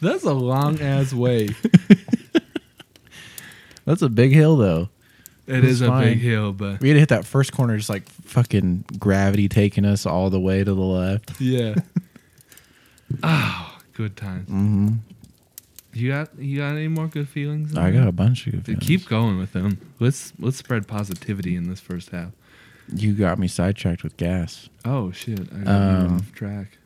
[0.00, 1.48] That's a long ass way.
[3.84, 4.88] That's a big hill, though.
[5.46, 6.04] It is a fine.
[6.04, 9.84] big hill, but We had to hit that first corner, just like fucking gravity taking
[9.86, 11.40] us all the way to the left.
[11.40, 11.74] yeah.
[13.22, 14.48] oh, good times.
[14.48, 14.88] hmm
[15.98, 17.76] You got you got any more good feelings?
[17.76, 18.86] I got a bunch of good feelings.
[18.86, 19.78] Keep going with them.
[19.98, 22.32] Let's let's spread positivity in this first half.
[22.94, 24.68] You got me sidetracked with gas.
[24.84, 25.40] Oh shit!
[25.52, 26.78] I got Um, off track.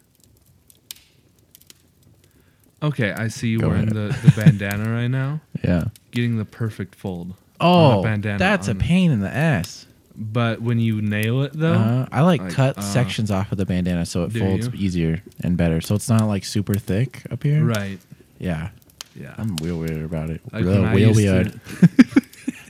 [2.83, 5.85] Okay, I see you Go wearing the, the bandana right now, Yeah.
[6.11, 7.35] getting the perfect fold.
[7.61, 9.87] Oh, a bandana that's a pain in the ass.
[10.16, 13.59] But when you nail it though, Uh, I like, like, cut uh, sections off of
[13.59, 14.72] the bandana so it folds you?
[14.75, 15.81] easier and better.
[15.81, 17.64] So it's not like super thick up here.
[17.64, 18.01] right?
[18.38, 18.70] Yeah.
[19.14, 19.35] Yeah.
[19.37, 20.40] I'm real weird about it.
[20.53, 21.61] Like real, real weird.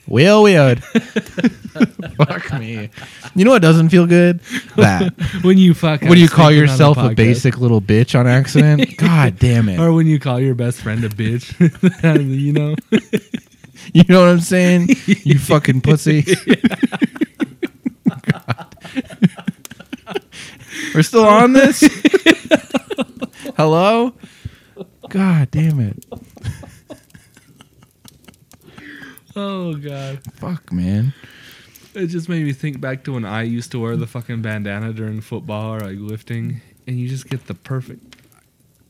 [0.08, 0.82] Real weird.
[0.84, 2.90] Fuck me.
[3.34, 4.40] You know what doesn't feel good?
[4.76, 5.12] That.
[5.42, 6.02] when you fuck.
[6.02, 7.16] when you call yourself a podcast.
[7.16, 8.96] basic little bitch on accident.
[8.96, 9.78] God damn it.
[9.78, 11.52] or when you call your best friend a bitch,
[12.42, 12.74] you know.
[13.94, 14.90] You know what I'm saying?
[15.06, 16.24] You fucking pussy.
[20.94, 21.80] We're still on this?
[23.56, 24.12] Hello?
[25.08, 26.04] God damn it.
[29.36, 30.20] Oh god.
[30.34, 31.14] Fuck, man.
[31.94, 34.92] It just made me think back to when I used to wear the fucking bandana
[34.92, 38.16] during football or like lifting, and you just get the perfect.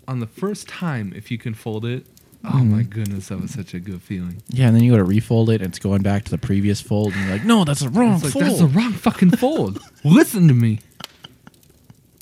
[0.06, 2.06] On the first time, if you can fold it,
[2.44, 2.76] oh mm-hmm.
[2.76, 4.42] my goodness, that was such a good feeling.
[4.48, 6.80] Yeah, and then you go to refold it and it's going back to the previous
[6.80, 8.44] fold and you're like, no, that's the wrong like fold.
[8.44, 9.80] that's the wrong fucking fold.
[10.04, 10.80] Listen to me.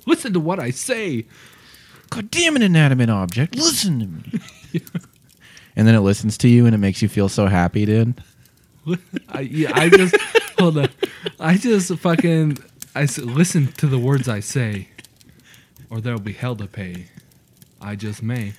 [0.06, 1.26] Listen to what I say.
[2.08, 3.54] God damn it, inanimate object.
[3.54, 4.82] Listen to me.
[5.80, 8.22] and then it listens to you and it makes you feel so happy, dude.
[9.30, 10.14] I yeah, I just
[10.58, 10.88] hold on.
[11.38, 12.58] I just fucking
[12.94, 14.88] I s- listen to the words I say,
[15.88, 17.06] or there'll be hell to pay.
[17.80, 18.52] I just may.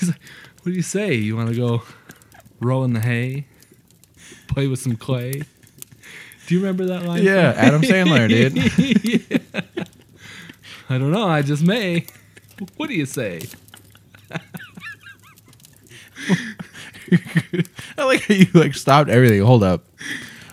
[0.00, 0.20] He's like,
[0.62, 1.14] what do you say?
[1.14, 1.82] You want to go
[2.60, 3.46] roll in the hay,
[4.48, 5.32] play with some clay?
[6.46, 7.22] Do you remember that line?
[7.22, 9.38] Yeah, Adam Sandler, dude.
[9.54, 9.62] Yeah.
[10.90, 11.26] I don't know.
[11.26, 12.04] I just may.
[12.76, 13.40] What do you say?
[17.98, 19.42] I like how you like stopped everything.
[19.42, 19.84] Hold up.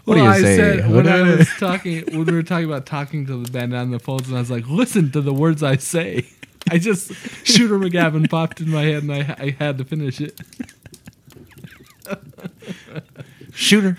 [0.05, 0.57] What well, do you I say?
[0.57, 3.51] said What when I I- was talking when we were talking about talking to the
[3.51, 6.27] band on the folds, and I was like, "Listen to the words I say."
[6.71, 7.11] I just
[7.45, 10.39] Shooter McGavin popped in my head, and I I had to finish it.
[13.53, 13.97] Shooter.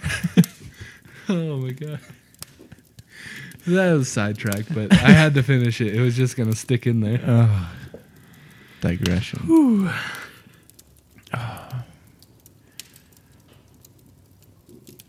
[1.28, 1.98] Oh my god,
[3.66, 5.94] that was sidetracked, but I had to finish it.
[5.94, 7.20] It was just gonna stick in there.
[7.26, 7.70] Oh,
[8.80, 9.88] digression.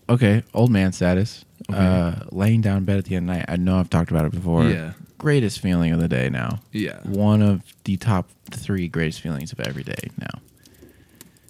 [0.09, 1.43] Okay, old man status.
[1.69, 1.77] Okay.
[1.79, 3.45] Uh, laying down in bed at the end of the night.
[3.49, 4.63] I know I've talked about it before.
[4.65, 6.59] Yeah, Greatest feeling of the day now.
[6.71, 10.39] yeah, One of the top three greatest feelings of every day now.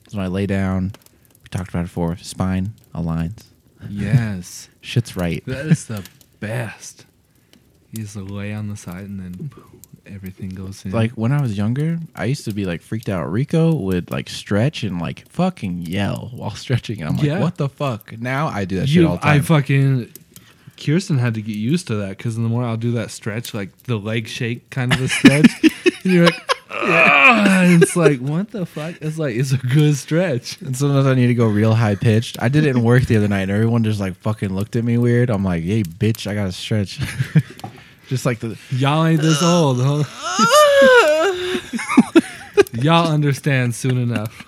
[0.07, 0.93] Is when I lay down.
[1.43, 2.17] We talked about it before.
[2.17, 3.43] Spine aligns.
[3.89, 4.69] yes.
[4.81, 5.43] Shit's right.
[5.45, 6.03] That is the
[6.39, 7.05] best.
[7.91, 10.91] You just lay on the side, and then boom, everything goes in.
[10.91, 13.31] like when I was younger, I used to be like freaked out.
[13.31, 17.01] Rico would like stretch and like fucking yell while stretching.
[17.01, 17.39] And I'm like, Yeah.
[17.39, 18.17] what the fuck?
[18.19, 20.11] Now I do that shit all the I fucking
[20.77, 23.75] Kirsten had to get used to that because the more I'll do that stretch, like
[23.83, 25.49] the leg shake kind of a stretch,
[26.03, 26.39] and you're like,
[26.69, 28.93] "Ah," and it's like, what the fuck?
[29.01, 30.61] It's like it's a good stretch.
[30.61, 32.37] and sometimes I need to go real high pitched.
[32.43, 34.83] I did it in work the other night, and everyone just like fucking looked at
[34.83, 35.31] me weird.
[35.31, 36.99] I'm like, hey, bitch, I gotta stretch.
[38.07, 38.57] just like the.
[38.71, 40.03] Y'all ain't this old, huh?
[42.81, 44.43] Y'all understand soon enough.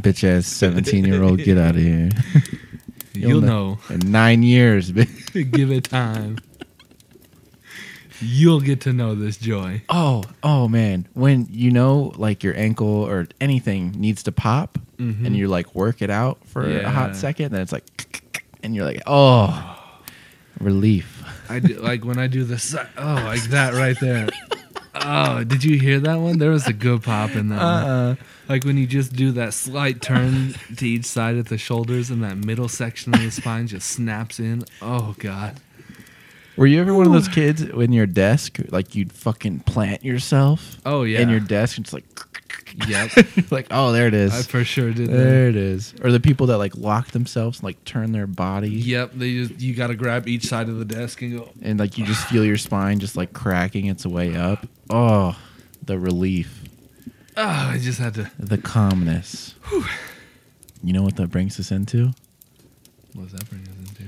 [0.00, 2.08] Bitch ass 17 year old, get out of here.
[3.12, 3.78] You'll, kn- know.
[3.90, 5.50] In nine years, bitch.
[5.52, 6.38] Give it time.
[8.22, 9.82] You'll get to know this joy.
[9.88, 11.06] Oh, oh man.
[11.14, 15.24] When you know like your ankle or anything needs to pop Mhm.
[15.26, 18.22] and you like work it out for a hot second, then it's like
[18.62, 19.76] and you're like, oh
[20.60, 21.19] relief.
[21.50, 24.28] I do, like when I do the si- oh like that right there.
[24.94, 26.38] Oh, did you hear that one?
[26.38, 27.84] There was a good pop in that one.
[27.90, 28.16] Uh
[28.48, 32.22] Like when you just do that slight turn to each side at the shoulders and
[32.24, 34.64] that middle section of the spine just snaps in.
[34.82, 35.60] Oh god.
[36.56, 40.78] Were you ever one of those kids in your desk, like you'd fucking plant yourself
[40.84, 41.20] Oh yeah.
[41.20, 42.04] in your desk and it's like
[42.88, 43.10] Yep.
[43.50, 44.32] like, oh there it is.
[44.32, 45.16] I for sure did that.
[45.16, 45.94] there it is.
[46.02, 49.60] Or the people that like lock themselves and like turn their body Yep, they just
[49.60, 51.48] you got to grab each side of the desk and go.
[51.62, 54.66] and like you just feel your spine just like cracking its way up.
[54.88, 55.38] Oh,
[55.84, 56.62] the relief.
[57.36, 58.30] Oh, I just had to.
[58.38, 59.54] The calmness.
[60.82, 62.12] You know what that brings us into?
[63.14, 64.04] What does that bring us into?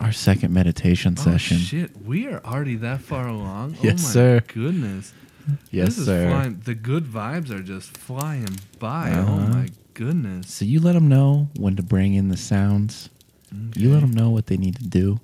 [0.00, 1.58] Our second meditation oh, session.
[1.58, 3.76] Oh shit, we are already that far along.
[3.82, 4.40] Yes, oh my sir.
[4.48, 5.12] Goodness.
[5.70, 6.28] Yes, this is sir.
[6.30, 6.60] flying.
[6.64, 9.12] The good vibes are just flying by.
[9.14, 9.46] Oh Uh-huh.
[9.48, 10.52] my goodness.
[10.52, 13.08] So you let them know when to bring in the sounds
[13.74, 15.18] You let them know what they need to do,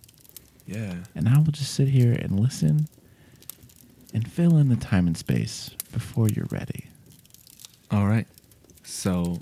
[0.66, 0.94] Yeah.
[1.14, 2.88] and I will just sit here and listen
[4.12, 6.86] and fill in the time and space before you're ready.
[7.90, 8.26] All right.
[8.82, 9.40] So,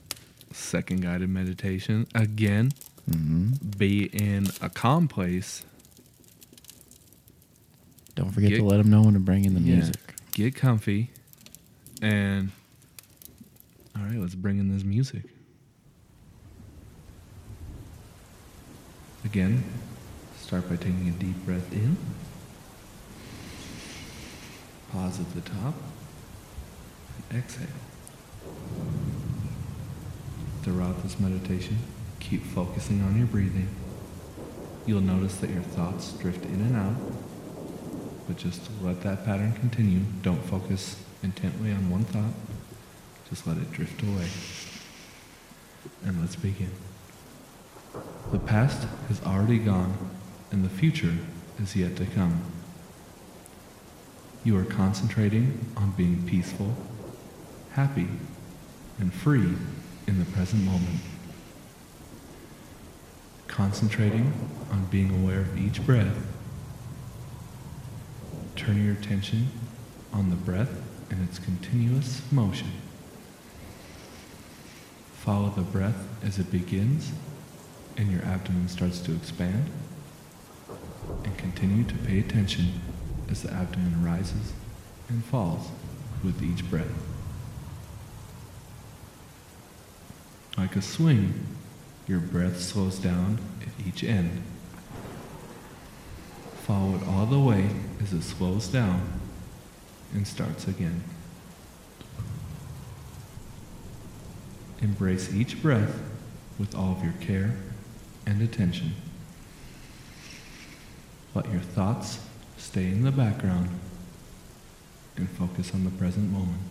[0.53, 2.73] second guided meditation again.
[3.11, 5.65] hmm Be in a calm place.
[8.15, 9.77] Don't forget Get- to let them know when to bring in the Yeah.
[9.77, 10.04] music.
[10.35, 11.11] Get comfy.
[12.03, 12.51] And
[13.97, 15.23] all right, let's bring in this music.
[19.25, 19.63] Again,
[20.41, 21.97] start by taking a deep breath in.
[24.91, 25.75] Pause at the top.
[27.31, 27.67] And exhale.
[30.63, 31.79] Throughout this meditation,
[32.19, 33.69] keep focusing on your breathing.
[34.85, 36.97] You'll notice that your thoughts drift in and out,
[38.27, 40.01] but just let that pattern continue.
[40.23, 42.33] Don't focus intently on one thought,
[43.29, 44.29] just let it drift away.
[46.05, 46.71] And let's begin.
[48.33, 50.11] The past has already gone,
[50.51, 51.15] and the future
[51.61, 52.43] is yet to come.
[54.43, 56.75] You are concentrating on being peaceful,
[57.73, 58.09] happy,
[58.99, 59.55] and free
[60.07, 61.01] in the present moment.
[63.47, 64.33] Concentrating
[64.71, 66.17] on being aware of each breath
[68.57, 69.49] Turn your attention
[70.13, 70.71] on the breath
[71.11, 72.71] and its continuous motion.
[75.15, 77.13] Follow the breath as it begins
[77.97, 79.71] and your abdomen starts to expand.
[81.25, 82.81] And continue to pay attention
[83.31, 84.53] as the abdomen rises
[85.09, 85.69] and falls
[86.23, 86.87] with each breath.
[90.57, 91.47] Like a swing,
[92.07, 94.43] your breath slows down at each end.
[96.67, 97.69] Follow it all the way
[98.03, 99.21] as it slows down
[100.15, 101.05] and starts again.
[104.81, 106.01] Embrace each breath
[106.59, 107.55] with all of your care
[108.25, 108.95] and attention.
[111.35, 112.21] Let your thoughts
[112.57, 113.69] stay in the background
[115.19, 116.63] and focus on the present moment.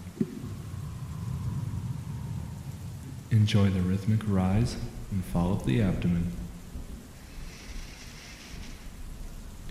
[3.29, 4.75] Enjoy the rhythmic rise
[5.11, 6.31] and fall of the abdomen.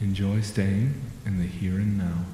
[0.03, 2.25] Enjoy staying in the here and now.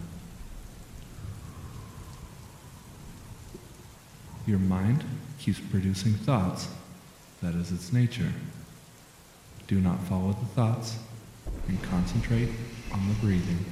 [4.46, 5.04] Your mind
[5.38, 6.68] keeps producing thoughts.
[7.42, 8.33] That is its nature.
[9.66, 10.96] Do not follow the thoughts
[11.68, 12.48] and concentrate
[12.90, 13.62] on the breathing.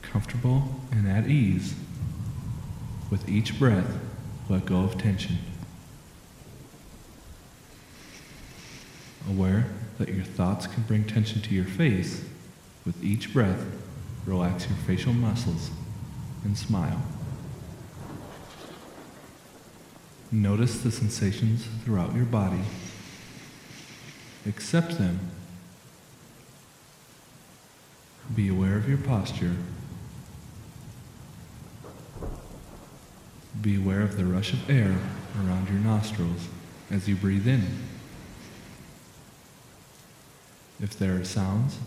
[0.00, 1.74] Comfortable and at ease,
[3.10, 3.98] with each breath,
[4.48, 5.36] let go of tension.
[9.28, 9.66] Aware
[9.98, 12.24] that your thoughts can bring tension to your face,
[12.84, 13.64] with each breath,
[14.26, 15.70] relax your facial muscles
[16.44, 17.02] and smile.
[20.30, 22.62] Notice the sensations throughout your body.
[24.46, 25.18] Accept them.
[28.34, 29.56] Be aware of your posture.
[33.60, 34.98] Be aware of the rush of air
[35.40, 36.48] around your nostrils
[36.90, 37.85] as you breathe in.
[40.80, 41.78] If there are sounds,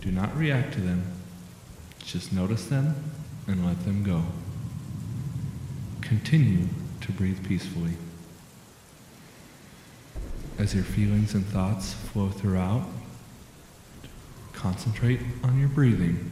[0.00, 1.04] do not react to them.
[2.04, 2.94] Just notice them
[3.46, 4.22] and let them go.
[6.00, 6.68] Continue
[7.02, 7.94] to breathe peacefully.
[10.58, 12.86] As your feelings and thoughts flow throughout,
[14.52, 16.30] concentrate on your breathing.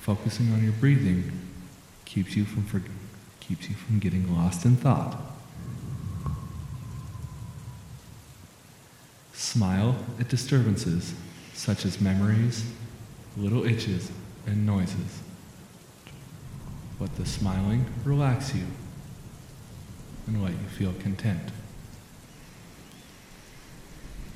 [0.00, 1.32] Focusing on your breathing
[2.04, 2.84] keeps you from
[3.40, 5.31] keeps you from getting lost in thought.
[9.42, 11.14] Smile at disturbances
[11.52, 12.64] such as memories,
[13.36, 14.12] little itches,
[14.46, 15.20] and noises.
[17.00, 18.62] Let the smiling relax you
[20.28, 21.50] and let you feel content.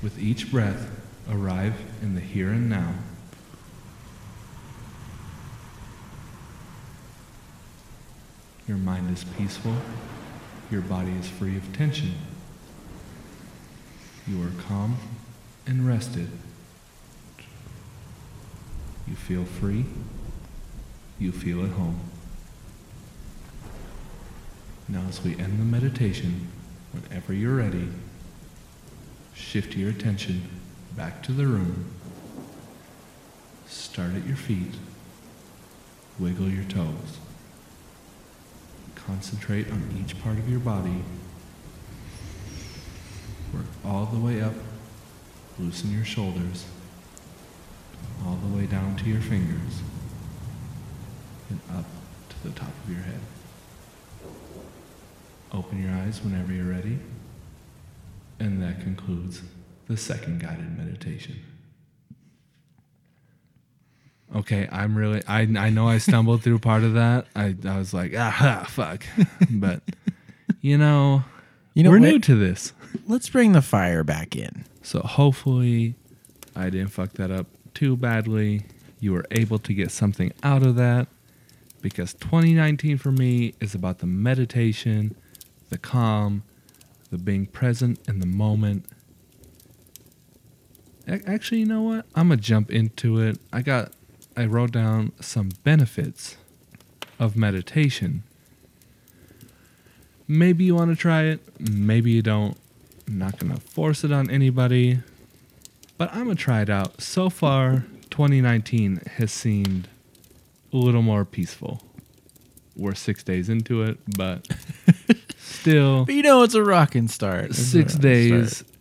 [0.03, 0.91] With each breath,
[1.31, 2.93] arrive in the here and now.
[8.67, 9.77] Your mind is peaceful,
[10.69, 12.13] your body is free of tension.
[14.27, 14.97] You are calm
[15.65, 16.29] and rested.
[19.07, 19.85] You feel free.
[21.17, 21.99] You feel at home.
[24.89, 26.47] Now, as we end the meditation,
[26.91, 27.89] whenever you're ready,
[29.33, 30.49] shift your attention
[30.95, 31.85] back to the room.
[33.67, 34.75] Start at your feet.
[36.19, 37.19] Wiggle your toes.
[38.95, 41.03] Concentrate on each part of your body.
[43.57, 44.53] Work all the way up.
[45.59, 46.65] Loosen your shoulders.
[48.25, 49.81] All the way down to your fingers.
[51.49, 51.85] And up
[52.29, 53.19] to the top of your head.
[55.53, 56.99] Open your eyes whenever you're ready.
[58.39, 59.41] And that concludes
[59.87, 61.39] the second guided meditation.
[64.35, 67.27] Okay, I'm really I I know I stumbled through part of that.
[67.35, 69.03] I I was like, ah fuck.
[69.49, 69.81] But
[70.61, 71.23] you know,
[71.73, 72.09] You know we're what?
[72.09, 72.73] new to this.
[73.07, 74.65] Let's bring the fire back in.
[74.81, 75.95] So hopefully
[76.55, 78.63] I didn't fuck that up too badly.
[78.99, 81.07] You were able to get something out of that
[81.81, 85.15] because 2019 for me is about the meditation,
[85.69, 86.43] the calm,
[87.11, 88.85] the being present in the moment.
[91.07, 92.05] Actually, you know what?
[92.15, 93.39] I'm to jump into it.
[93.53, 93.91] I got
[94.35, 96.37] I wrote down some benefits
[97.19, 98.23] of meditation.
[100.27, 102.57] Maybe you want to try it, maybe you don't.
[103.07, 104.99] I'm not going to force it on anybody,
[105.97, 107.01] but I'm going to try it out.
[107.01, 109.87] So far, 2019 has seemed
[110.73, 111.81] a little more peaceful.
[112.75, 114.47] We're six days into it, but
[115.37, 117.45] still But you know, it's a rockin' start.
[117.45, 118.71] It's six rockin' days start.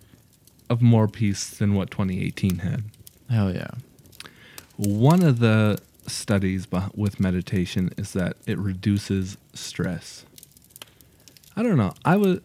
[0.69, 2.85] of more peace than what 2018 had.
[3.31, 3.71] Hell yeah.
[4.77, 10.25] One of the studies with meditation is that it reduces stress.
[11.57, 11.95] I don't know.
[12.05, 12.41] I was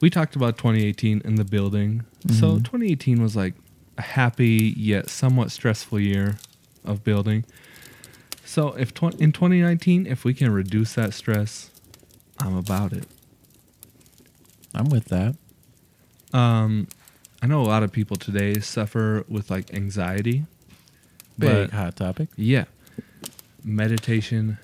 [0.00, 2.04] we talked about 2018 in the building.
[2.30, 2.64] So Mhm.
[2.64, 3.54] 2018 was like
[3.96, 6.38] a happy yet somewhat stressful year
[6.84, 7.44] of building.
[8.44, 11.70] So if tw- in 2019 if we can reduce that stress,
[12.38, 13.06] I'm about it.
[14.74, 15.36] I'm with that.
[16.32, 16.86] Um
[17.42, 20.44] I know a lot of people today suffer with like anxiety.
[21.38, 22.28] Big But hot topic.
[22.36, 22.64] Yeah.
[23.64, 24.58] Meditation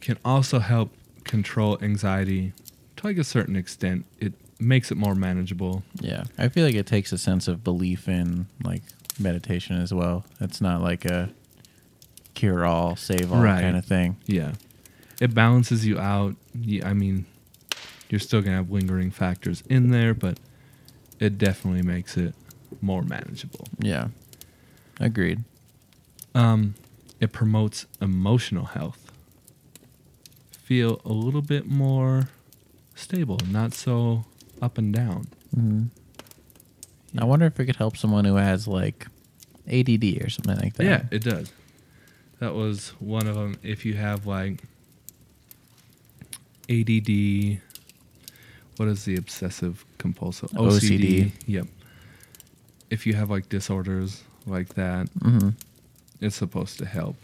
[0.00, 0.92] can also help
[1.24, 2.52] control anxiety
[2.96, 4.06] to like a certain extent.
[4.20, 5.82] It makes it more manageable.
[6.00, 6.24] Yeah.
[6.38, 8.82] I feel like it takes a sense of belief in like
[9.18, 10.24] meditation as well.
[10.40, 11.30] It's not like a
[12.34, 13.60] cure all, save all Right.
[13.60, 14.16] kind of thing.
[14.26, 14.52] Yeah.
[15.20, 16.36] It balances you out.
[16.84, 17.26] I mean,
[18.08, 20.38] you're still going to have lingering factors in there, but
[21.18, 22.34] it definitely makes it
[22.82, 23.66] more manageable.
[23.78, 24.08] Yeah.
[25.00, 25.44] Agreed.
[26.34, 26.74] Um,
[27.20, 29.10] it promotes emotional health.
[30.62, 32.28] Feel a little bit more
[32.94, 34.24] stable, not so
[34.62, 35.26] up and down.
[35.54, 35.84] hmm
[37.18, 39.06] I wonder if it could help someone who has like
[39.70, 40.84] ADD or something like that.
[40.84, 41.50] Yeah, it does.
[42.40, 43.56] That was one of them.
[43.62, 44.62] If you have like
[46.68, 47.58] ADD,
[48.76, 51.32] what is the obsessive compulsive OCD.
[51.46, 51.66] Yep.
[52.90, 55.50] If you have like disorders like that, hmm
[56.20, 57.16] it's supposed to help.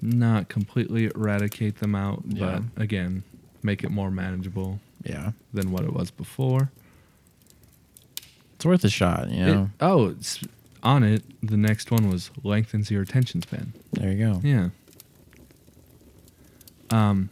[0.00, 2.60] Not completely eradicate them out, Yeah.
[2.76, 3.22] but again,
[3.62, 5.32] make it more manageable Yeah.
[5.52, 6.70] than what it was before.
[8.56, 9.70] It's worth a shot, you It- know.
[9.80, 10.40] oh, it's
[10.82, 11.22] on it.
[11.42, 13.72] The next one was lengthens your attention span.
[13.92, 14.40] there you go.
[14.42, 14.68] Yeah.
[16.90, 17.30] Um,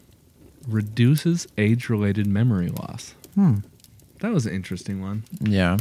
[0.68, 3.14] reduces age-related memory loss.
[3.34, 3.56] Hmm.
[4.20, 5.24] That was an interesting one.
[5.40, 5.78] Yeah.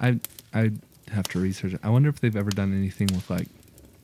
[0.00, 0.20] I
[0.52, 0.72] I
[1.12, 1.74] have to research.
[1.74, 1.80] it.
[1.82, 3.48] I wonder if they've ever done anything with like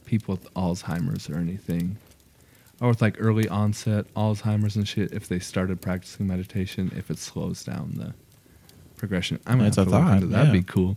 [0.05, 1.97] people with Alzheimer's or anything,
[2.81, 5.13] or with like early onset Alzheimer's and shit.
[5.13, 8.15] If they started practicing meditation, if it slows down the
[8.97, 10.33] progression, I'm gonna It's have a to look thought, into that.
[10.33, 10.61] That'd yeah.
[10.61, 10.97] be cool.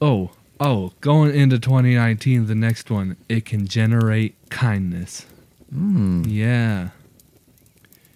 [0.00, 5.26] Oh, oh, going into 2019, the next one, it can generate kindness.
[5.74, 6.24] Mm.
[6.28, 6.88] Yeah.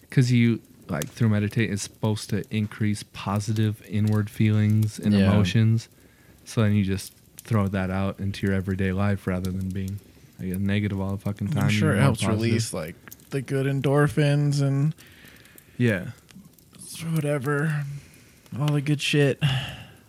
[0.00, 5.30] Because you, like, through meditate, it's supposed to increase positive inward feelings and Yeah.
[5.30, 5.88] emotions.
[6.44, 9.98] So then you just throw that out into your everyday life rather than being
[10.38, 11.64] like, negative all the fucking time.
[11.64, 12.40] I'm sure it helps positive.
[12.42, 12.96] release like
[13.30, 14.94] the good endorphins and
[15.78, 16.10] Yeah.
[17.12, 17.84] whatever,
[18.58, 19.42] all the good shit,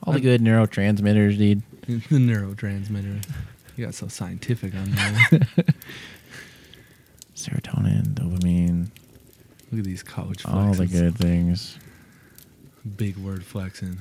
[0.03, 1.63] all the good neurotransmitters, dude.
[1.87, 3.27] the neurotransmitter.
[3.75, 5.47] You got so scientific on that.
[7.35, 8.89] Serotonin, dopamine,
[9.71, 10.53] Look at these college flexes.
[10.53, 11.77] all the good things.
[12.97, 13.97] Big word flexing.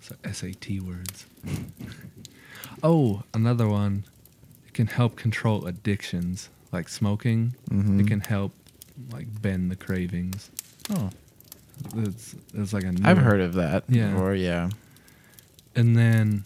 [0.00, 1.26] So SAT words.
[2.82, 4.04] oh, another one.
[4.72, 7.54] It can help control addictions like smoking.
[7.70, 8.00] Mhm.
[8.00, 8.54] It can help
[9.12, 10.50] like bend the cravings.
[10.88, 11.10] Oh,
[11.96, 13.84] It's it's like a I've newer- heard of that.
[13.88, 14.12] Yeah.
[14.12, 14.70] Before, yeah.
[15.76, 16.44] And then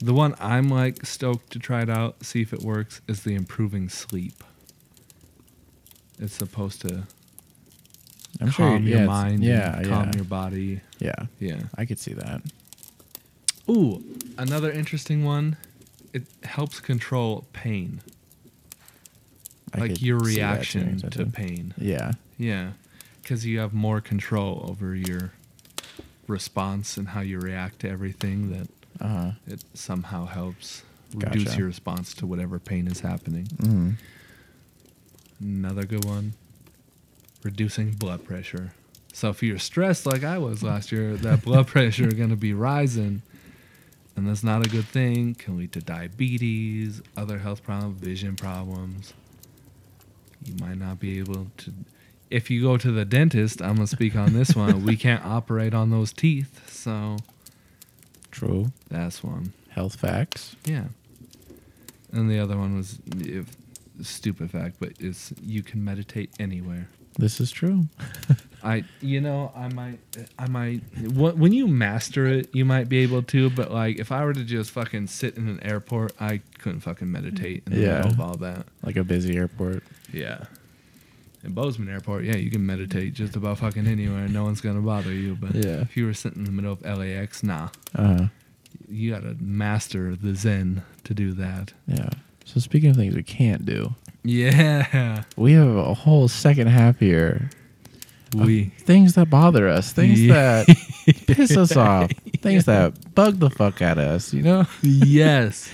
[0.00, 3.36] the one I'm like stoked to try it out, see if it works, is the
[3.36, 4.42] improving sleep.
[6.18, 7.04] It's supposed to
[8.40, 8.78] I'm calm sure.
[8.78, 10.80] your yeah, mind, Yeah, and calm yeah, your body.
[10.98, 11.14] yeah.
[11.38, 11.60] Yeah.
[11.78, 12.42] I could see that.
[13.68, 14.02] Ooh,
[14.38, 15.56] another interesting one.
[16.12, 18.00] It helps control pain,
[19.72, 21.74] I like your see that too, reaction to pain.
[21.78, 22.12] Yeah.
[22.38, 22.72] Yeah,
[23.22, 25.32] because you have more control over your
[26.26, 28.50] response and how you react to everything.
[28.50, 28.68] That
[29.00, 29.30] Uh huh.
[29.46, 30.82] it somehow helps
[31.14, 31.58] reduce Gotcha.
[31.58, 33.44] your response to whatever pain is happening.
[33.58, 33.94] Mm.
[35.40, 36.32] Another good one.
[37.42, 38.72] reducing blood pressure.
[39.12, 42.36] So if you're stressed like I was last year, that blood pressure is going to
[42.36, 43.22] be rising.
[44.20, 45.34] And that's not a good thing.
[45.34, 49.14] Can lead to diabetes, other health problems, vision problems.
[50.44, 51.72] You might not be able to.
[52.28, 54.84] If you go to the dentist, I'm to speak on this one.
[54.84, 56.70] We can't operate on those teeth.
[56.70, 57.16] So
[58.30, 58.72] True.
[58.90, 59.54] that's one.
[59.70, 60.54] Health facts.
[60.66, 60.88] Yeah.
[62.12, 63.56] And the other one was if,
[64.02, 66.88] stupid fact, but it's you can meditate anywhere.
[67.18, 67.84] This is true.
[68.62, 69.98] I, you know, I might,
[70.38, 70.80] I might.
[71.12, 73.50] When you master it, you might be able to.
[73.50, 77.10] But like, if I were to just fucking sit in an airport, I couldn't fucking
[77.10, 77.96] meditate in the Yeah.
[77.98, 78.66] middle of all that.
[78.84, 79.82] Like a busy airport.
[80.12, 80.44] Yeah.
[81.42, 84.28] In Bozeman Airport, yeah, you can meditate just about fucking anywhere.
[84.28, 85.34] No one's gonna bother you.
[85.40, 85.80] But Yeah.
[85.80, 88.26] if you were sitting in the middle of LAX, nah, Uh huh.
[88.90, 91.72] you gotta master the Zen to do that.
[91.86, 92.10] Yeah.
[92.44, 97.48] So speaking of things we can't do, Yeah, we have a whole second half here.
[98.34, 98.66] We.
[98.80, 100.64] things that bother us, things Yeah.
[100.64, 100.76] that
[101.26, 102.10] piss us off,
[102.40, 104.66] things that bug the fuck out of us, you know?
[104.82, 105.70] yes.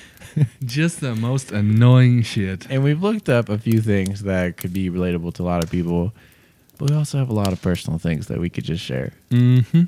[0.64, 2.66] Just the most annoying shit.
[2.68, 5.70] And we've looked up a few things that could be relatable to a lot of
[5.70, 6.12] people,
[6.78, 9.12] but we also have a lot of personal things that we could just share.
[9.30, 9.84] Mm-hmm.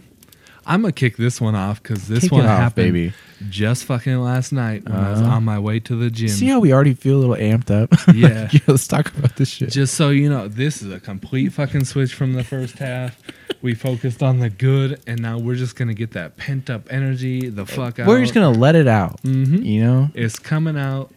[0.68, 3.12] I'm gonna kick this one off because this Kick one it off, happened baby.
[3.48, 5.30] just fucking last night when I was Uh-huh.
[5.36, 6.28] on my way to the gym.
[6.28, 7.88] See how we already feel a little amped up?
[8.14, 8.48] Yeah.
[8.52, 9.70] Yeah, let's talk about this shit.
[9.70, 13.18] just so you know, this is a complete fucking switch from the first half.
[13.62, 17.48] We focused on the good, and now we're just gonna get that pent up energy
[17.48, 18.06] the fuck out.
[18.06, 19.22] We're just gonna let it out.
[19.22, 19.64] Mhm.
[19.64, 20.10] You know?
[20.14, 21.10] It's coming out.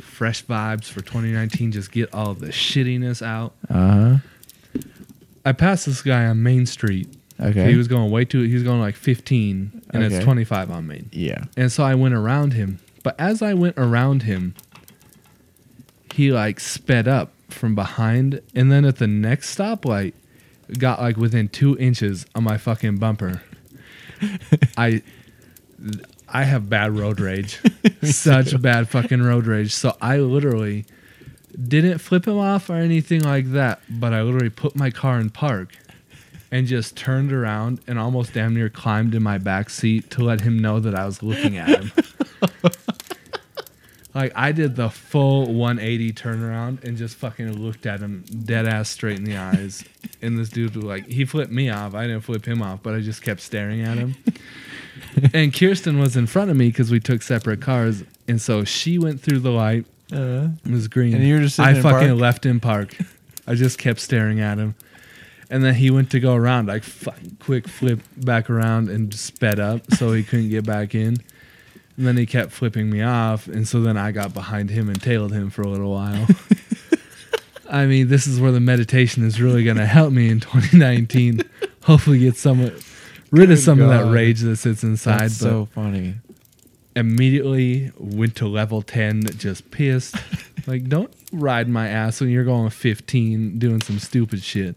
[0.00, 1.72] Fresh vibes for 2019.
[1.72, 3.54] Just get all the shittiness out.
[3.68, 4.80] Uh huh.
[5.44, 7.08] I passed this guy on Main Street.
[7.40, 7.70] Okay.
[7.70, 8.42] He was going way too.
[8.42, 10.14] He was going like 15, and Okay.
[10.16, 11.08] it's 25 on Main.
[11.12, 11.44] yeah.
[11.56, 12.78] And so I went around him.
[13.04, 14.54] But as I went around him,
[16.14, 20.14] he like sped up from behind, and then at the next stoplight,
[20.78, 23.42] got like within two inches of my fucking bumper.
[24.76, 25.02] I,
[26.28, 27.60] I have bad road rage,
[28.02, 29.72] such bad fucking road rage.
[29.72, 30.86] So I literally
[31.68, 35.30] didn't flip him off or anything like that, but I literally put my car in
[35.30, 35.76] park
[36.50, 40.40] and just turned around and almost damn near climbed in my back seat to let
[40.40, 41.92] him know that I was looking at him.
[44.14, 48.88] like I did the full 180 turnaround and just fucking looked at him dead ass
[48.88, 49.84] straight in the eyes.
[50.22, 51.94] And this dude was like, he flipped me off.
[51.94, 54.16] I didn't flip him off, but I just kept staring at him.
[55.34, 58.98] and Kirsten was in front of me because we took separate cars, and so she
[58.98, 59.84] went through the light.
[60.12, 61.14] Uh, It was green.
[61.14, 62.20] And you were just I in fucking park?
[62.20, 62.96] left in park.
[63.46, 64.74] I just kept staring at him.
[65.50, 69.58] And then he went to go around, like fucking quick flip back around and sped
[69.58, 71.18] up so he couldn't get back in.
[71.96, 75.02] And then he kept flipping me off, and so then I got behind him and
[75.02, 76.26] tailed him for a little while.
[77.70, 81.42] I mean, this is where the meditation is really going to help me in 2019.
[81.82, 85.20] Hopefully, get some rid of Good some of that rage that sits inside.
[85.20, 86.14] that's but so funny.
[86.96, 90.16] immediately went to level 10 just pissed
[90.66, 94.76] like don't ride my ass when you're going 15 doing some stupid shit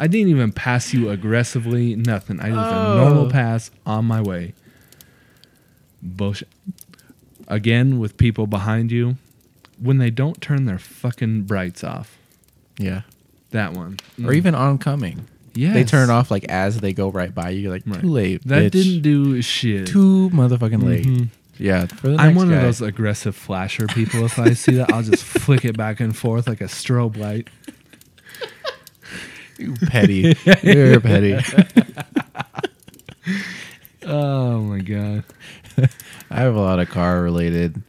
[0.00, 2.92] i didn't even pass you aggressively nothing i just Oh.
[2.92, 4.54] a normal pass on my way
[6.02, 6.48] bullshit
[7.48, 9.16] again with people behind you
[9.80, 12.16] when they don't turn their fucking brights off
[12.78, 13.02] Yeah.
[13.50, 15.26] that one Or even oncoming.
[15.54, 17.62] yeah They turn off like as they go right by you.
[17.62, 18.00] You're like, Right.
[18.00, 18.46] too late.
[18.46, 18.70] that bitch.
[18.72, 21.06] didn't do shit too motherfucking late.
[21.06, 21.28] Mhm.
[21.58, 21.86] Yeah.
[22.04, 22.56] I'm one guy.
[22.56, 24.24] of those aggressive flasher people.
[24.24, 27.48] If I see that, I'll just flick it back and forth like a strobe light.
[29.58, 30.34] You petty.
[30.62, 31.36] You're petty.
[34.04, 35.24] Oh my god.
[36.30, 37.82] I have a lot of car related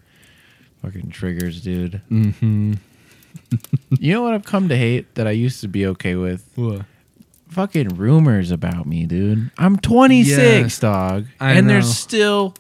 [0.82, 2.02] fucking triggers, dude.
[2.12, 2.74] Mm-hmm.
[4.00, 6.50] You know what I've come to hate that I used to be okay with?
[6.56, 6.82] What?
[7.50, 9.50] Fucking rumors about me, dude.
[9.58, 11.28] I'm 26, Yes, dog.
[11.40, 11.74] I and know.
[11.74, 12.54] there's still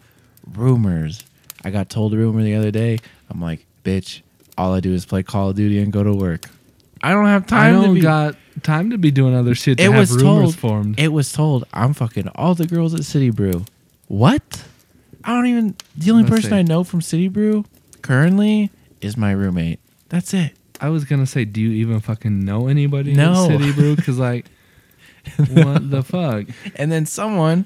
[0.54, 1.24] rumors.
[1.64, 3.00] I got told a rumor the other day.
[3.30, 4.22] I'm like, bitch,
[4.58, 6.46] all I do is play Call of Duty and go to work.
[7.04, 9.84] I don't have time I don't be got time to be doing other shit to
[9.84, 11.00] it have was rumors told formed.
[11.00, 13.66] it was told I'm fucking all the girls at City Brew.
[14.08, 14.66] What?
[15.24, 16.56] I don't even the only Let's person see.
[16.58, 17.66] I know from City Brew
[18.02, 19.80] currently is my roommate.
[20.10, 20.54] That's it.
[20.82, 23.46] I was gonna say, do you even fucking know anybody No.
[23.46, 23.96] in City Brew?
[23.96, 24.46] Because like,
[25.50, 26.46] what the fuck?
[26.76, 27.66] And then someone,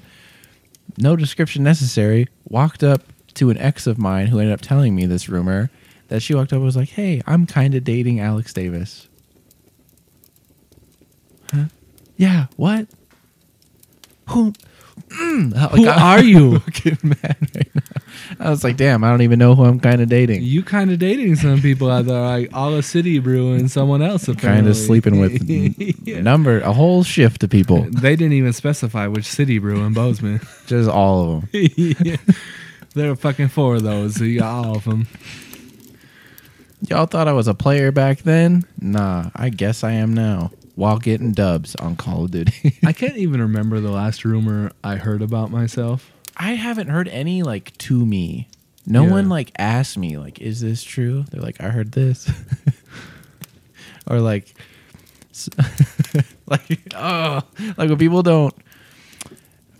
[0.98, 3.02] no description necessary, walked up
[3.34, 5.70] to an ex of mine who ended up telling me this rumor
[6.08, 9.08] that she walked up and was like, "Hey, I'm kind of dating Alex Davis."
[11.52, 11.64] Huh?
[12.16, 12.46] Yeah.
[12.56, 12.86] What?
[14.30, 14.52] Who?
[15.08, 16.50] Mm, like, Who I'm are you?
[17.02, 17.82] mad right now.
[18.40, 20.42] I was like, damn, I don't even know who I'm kind of dating.
[20.42, 24.02] You kind of dating some people out there, like all a city brew and someone
[24.02, 24.28] else.
[24.36, 25.42] Kind of sleeping with
[26.06, 26.20] Yeah.
[26.20, 30.40] number a whole shift of people, They didn't even specify which city brew in Bozeman.
[30.66, 31.68] just all of them.
[31.76, 32.16] Yeah.
[32.94, 35.08] There are fucking four of those, so you got all of them.
[36.88, 38.64] Y'all thought I was a player back then?
[38.80, 40.52] Nah, I guess I am now.
[40.74, 42.76] While getting dubs on Call of Duty.
[42.84, 46.10] I can't even remember the last rumor I heard about myself.
[46.36, 48.48] I haven't heard any like to me.
[48.86, 49.10] No Yeah.
[49.12, 52.28] one like asked me like, "Is this true?" They're like, "I heard this,"
[54.08, 54.52] or like,
[56.46, 57.40] like oh,
[57.76, 58.54] like when people don't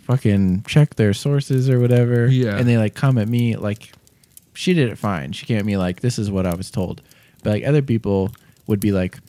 [0.03, 2.57] fucking check their sources or whatever, Yeah.
[2.57, 3.91] and they like come at me like,
[4.53, 5.31] she did it fine.
[5.33, 7.01] She came at me like, "This is what I was told,"
[7.43, 8.31] but like other people
[8.67, 9.19] would be like,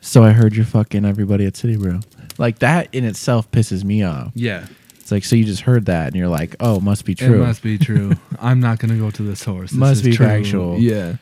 [0.00, 2.00] "So I heard you're fucking everybody at City Brew."
[2.38, 4.32] Like that in itself pisses me off.
[4.34, 4.66] Yeah,
[4.98, 7.42] It's like so you just heard that and you're like, oh, must be true.
[7.42, 8.12] it must be true.
[8.40, 9.70] I'm not gonna go to the source.
[9.70, 10.26] This Must is be true.
[10.26, 10.78] factual.
[10.78, 11.16] Yeah,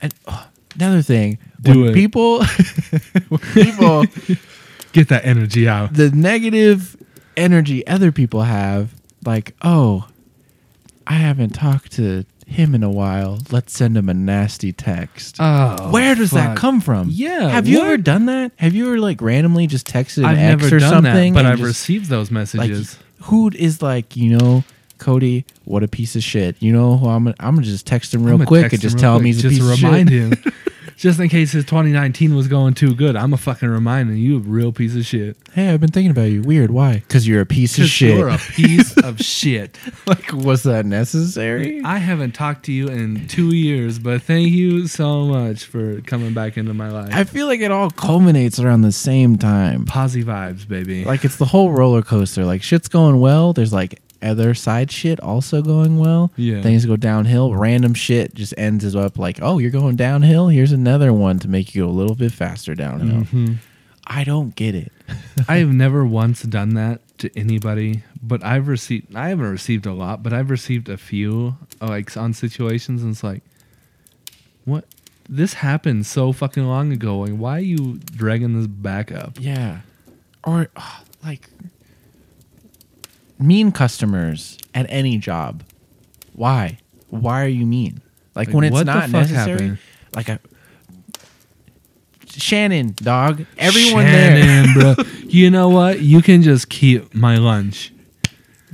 [0.00, 0.46] And oh,
[0.76, 1.94] another thing, Do when it.
[1.94, 2.44] people,
[3.28, 4.04] when people,
[4.92, 5.94] get that energy out.
[5.94, 6.96] the negative
[7.36, 8.94] energy other people have,
[9.24, 10.06] like, oh,
[11.08, 13.38] I haven't talked to him in a while.
[13.50, 15.36] Let's send him a nasty text.
[15.38, 16.56] Oh, Where does that fuck.
[16.56, 17.08] come from?
[17.10, 17.86] Yeah, Have you what?
[17.86, 18.52] ever done that?
[18.56, 21.34] Have you ever like randomly just texted an I've ex never or done something?
[21.34, 22.98] that, but and I've just- received those like messages.
[23.22, 24.64] who is like you know
[24.98, 26.56] Cody, what a piece of shit.
[26.60, 28.94] You know who I'm gonna, I'm gonna just text him real quick text and just
[28.96, 30.18] real tell him quick, he's a just piece of remind shit.
[30.44, 30.52] him,
[30.98, 33.14] just in case his 2019 was going too good.
[33.14, 35.36] I'm a fucking reminding you, a real piece of shit.
[35.52, 36.42] Hey, I've been thinking about you.
[36.42, 36.72] Weird.
[36.72, 36.94] Why?
[36.94, 38.18] Because you're a piece of shit.
[38.18, 39.78] You're a piece of shit.
[40.06, 41.80] like, was that necessary?
[41.84, 46.34] I haven't talked to you in two years, but thank you so much for coming
[46.34, 47.10] back into my life.
[47.12, 49.84] I feel like it all culminates around the same time.
[49.86, 51.04] Posy vibes, baby.
[51.04, 52.44] Like it's the whole roller coaster.
[52.44, 53.52] Like shit's going well.
[53.52, 56.32] There's like other side shit also going well.
[56.36, 56.62] Yeah.
[56.62, 57.54] Things go downhill.
[57.54, 60.48] Random shit just ends up like, oh, you're going downhill.
[60.48, 63.22] Here's another one to make you go a little bit faster downhill.
[63.24, 63.56] Mhm.
[64.06, 64.90] I don't get it.
[65.48, 69.14] I have never once done that to anybody, but I've received.
[69.14, 73.12] I haven't received a lot, but I've received a few, uh, like on situations, and
[73.12, 73.42] it's like,
[74.64, 74.84] what?
[75.28, 77.18] This happened so fucking long ago.
[77.18, 79.36] Like, why are you dragging this back up?
[79.38, 79.80] Yeah.
[80.44, 80.68] Or
[81.22, 81.50] like
[83.38, 85.62] mean customers at any job.
[86.32, 86.78] Why?
[87.10, 88.00] Why are you mean?
[88.34, 89.50] Like, Like, when it's not necessary.
[89.50, 89.78] happened?
[90.14, 90.40] Like a
[92.36, 93.44] Shannon, dog.
[93.56, 94.42] Everyone there.
[94.42, 94.94] Shannon, bro.
[95.28, 96.00] You know what?
[96.00, 97.92] You can just keep my lunch.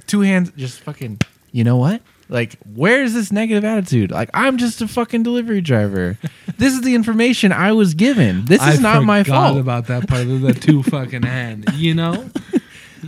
[0.06, 1.18] Two hands just fucking
[1.50, 2.00] You know what?
[2.28, 4.10] Like, where's this negative attitude?
[4.12, 6.16] Like, I'm just a fucking delivery driver.
[6.58, 8.44] this is the information I was given.
[8.44, 9.58] This is I not my fault.
[9.58, 11.66] about that part of the two fucking hand.
[11.74, 12.30] You know?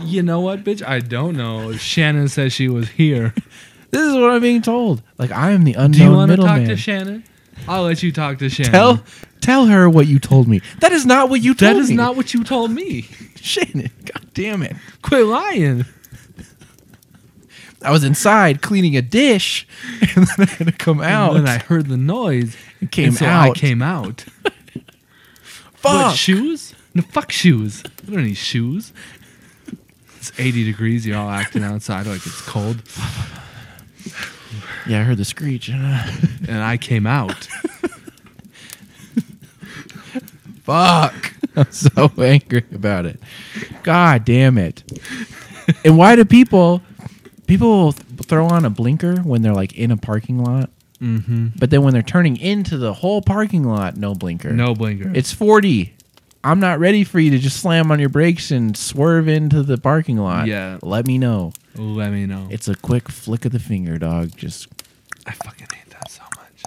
[0.03, 0.85] You know what, bitch?
[0.85, 1.73] I don't know.
[1.73, 3.33] Shannon says she was here.
[3.91, 5.01] this is what I'm being told.
[5.17, 6.69] Like, I am the unknown Do you want to talk middleman.
[6.69, 7.23] to Shannon?
[7.67, 8.71] I'll let you talk to Shannon.
[8.71, 9.03] Tell
[9.41, 10.61] tell her what you told me.
[10.79, 11.95] That is not what you told that is me.
[11.95, 13.01] not what you told me.
[13.35, 13.89] Shannon.
[14.05, 14.75] God damn it.
[15.01, 15.85] Quit lying.
[17.83, 19.67] I was inside cleaning a dish,
[20.15, 21.35] and then I had to come out.
[21.35, 22.55] And then I heard the noise.
[22.81, 23.55] It came and so I out.
[23.55, 24.25] came out.
[25.41, 25.93] Fuck.
[25.93, 26.73] What, shoes?
[26.93, 27.83] No, fuck shoes.
[28.07, 28.91] I don't need shoes.
[30.29, 31.05] It's 80 degrees.
[31.05, 32.81] You're all acting outside like it's cold.
[34.87, 35.69] yeah, I heard the screech.
[36.49, 37.47] And I came out.
[40.63, 41.33] Fuck.
[41.55, 43.19] I'm so angry about it.
[43.83, 44.83] God damn it.
[45.83, 46.81] and why do people
[47.47, 50.69] people throw on a blinker when they're like in a parking lot,
[51.01, 51.49] Mm-hmm.
[51.59, 54.51] but then when they're turning into the whole parking lot, no blinker.
[54.51, 55.11] No blinker.
[55.13, 55.93] It's 40.
[56.47, 59.77] I'm not ready for you to just slam on your brakes and swerve into the
[59.77, 60.47] parking lot.
[60.47, 60.77] Yeah.
[60.81, 61.51] Let me know.
[61.75, 62.47] Let me know.
[62.49, 64.31] It's a quick flick of the finger, dog.
[64.37, 64.69] Just
[65.25, 66.63] I fucking hate that so much.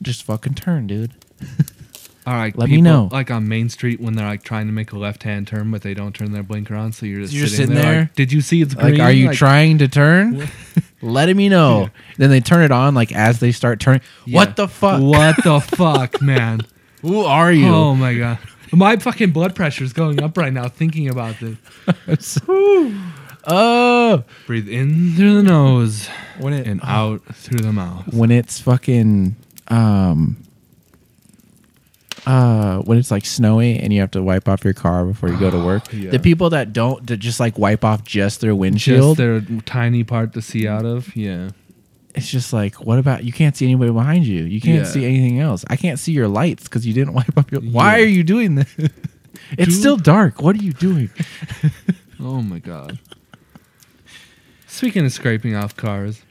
[0.00, 1.12] just fucking turn, dude.
[2.26, 3.08] All right, Let me people, know.
[3.12, 5.92] Like on Main Street when they're like trying to make a left-hand turn, but they
[5.94, 7.92] don't turn their blinker on, so you're just, You're sitting, sitting there.
[7.92, 8.00] there?
[8.02, 8.92] like, Did you see it's green?
[8.98, 10.46] Like, are you trying to turn?
[11.02, 11.88] Let me know.
[12.16, 14.00] Then they turn it on, like as they start turning.
[14.26, 14.36] Yeah.
[14.36, 15.00] What the fuck?
[15.02, 16.60] What the fuck, man?
[17.02, 17.68] Who are you?
[17.68, 18.38] Oh my god.
[18.72, 22.38] My fucking blood pressure is going up right now thinking about this.
[23.46, 26.08] oh, Breathe in through the nose
[26.38, 28.12] when it and out through the mouth.
[28.12, 29.36] when it's fucking
[29.68, 30.36] um
[32.26, 35.38] uh when it's like snowy and you have to wipe off your car before you
[35.38, 35.84] go to work.
[35.92, 36.10] Yeah.
[36.10, 39.16] The people that don't that just like wipe off just their Just windshield.
[39.16, 41.14] their tiny part to see out of.
[41.16, 41.50] Yeah.
[42.18, 44.44] It's just like what about you can't see anybody behind you.
[44.44, 44.84] You can't Yeah.
[44.84, 45.64] see anything else.
[45.68, 48.54] I can't see your lights because you didn't wipe up your Why are you doing
[48.56, 48.72] this?
[49.52, 49.72] it's Dude.
[49.74, 50.42] still dark.
[50.42, 51.10] What are you doing?
[52.20, 52.98] Oh my god.
[54.66, 56.22] Speaking of scraping off cars,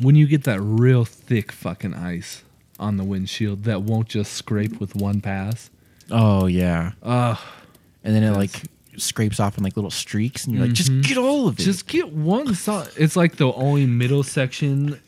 [0.00, 2.44] when you get that real thick fucking ice
[2.78, 5.70] on the windshield that won't just scrape with one pass.
[6.10, 6.92] Oh yeah.
[7.02, 7.38] Ugh.
[8.04, 8.62] And then it like
[8.96, 11.62] scrapes off in like little streaks, and you're like, just get all of it.
[11.62, 12.88] Just get one side.
[12.96, 15.00] It's like the only middle section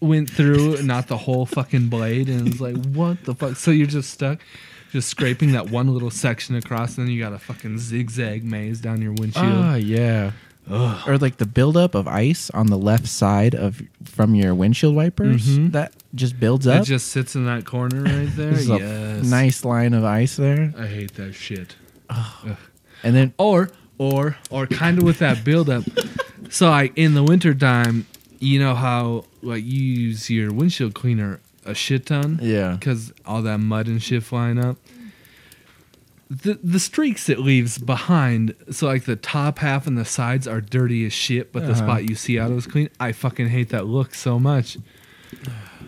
[0.00, 2.28] went through, not the whole fucking blade.
[2.28, 3.56] And it's like, what the fuck?
[3.56, 4.40] So you're just stuck,
[4.92, 8.80] just scraping that one little section across, and then you got a fucking zigzag maze
[8.80, 9.46] down your windshield.
[9.46, 10.32] Ah, yeah.
[10.68, 11.08] Ugh.
[11.08, 15.46] Or like the buildup of ice on the left side of from your windshield wipers
[15.58, 15.70] Mhm.
[15.72, 16.82] that just builds up.
[16.82, 18.50] it just sits in that corner right there.
[18.50, 19.24] There's a yes.
[19.26, 21.76] nice line of ice there, I hate that shit.
[23.06, 25.84] And then or or or kind of with that buildup.
[26.50, 28.06] so like in the wintertime,
[28.40, 33.42] you know how like you use your windshield cleaner a shit ton, yeah, because all
[33.42, 34.76] that mud and shit flying up.
[36.28, 40.60] The the streaks it leaves behind, so like the top half and the sides are
[40.60, 41.82] dirty as shit, but the Uh-huh.
[41.86, 42.88] spot you see out of is clean.
[42.98, 44.76] I fucking hate that look so much.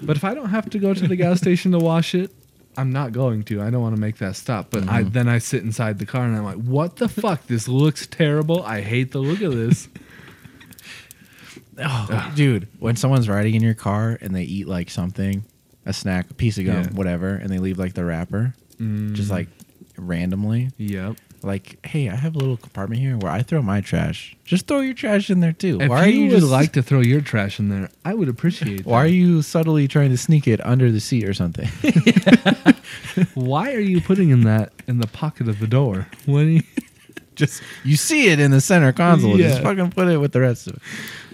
[0.00, 2.30] But if I don't have to go to the gas station to wash it,
[2.78, 3.60] I'm not going to.
[3.60, 4.70] I don't want to make that stop.
[4.70, 5.12] But I Mhm.
[5.12, 7.46] then I sit inside the car and I'm like, what the fuck?
[7.48, 8.62] This looks terrible.
[8.62, 9.88] I hate the look of this.
[11.78, 15.44] oh, dude, when someone's riding in your car and they eat like something,
[15.86, 16.90] a snack, a piece of gum, Yeah.
[16.92, 19.48] whatever, and they leave like the wrapper, just Mm, like
[19.96, 21.16] randomly, yep.
[21.42, 24.36] Like, hey, I have a little compartment here where I throw my trash.
[24.44, 25.80] Just throw your trash in there too.
[25.80, 28.28] If why you, you would just, like to throw your trash in there, I would
[28.28, 28.84] appreciate.
[28.84, 31.68] Why are you subtly trying to sneak it under the seat or something?
[33.34, 36.08] Why are you putting in that in the pocket of the door?
[36.26, 36.40] What?
[36.40, 36.62] You,
[37.34, 39.36] just you see it in the center console.
[39.36, 40.82] Just fucking put it with the rest of it.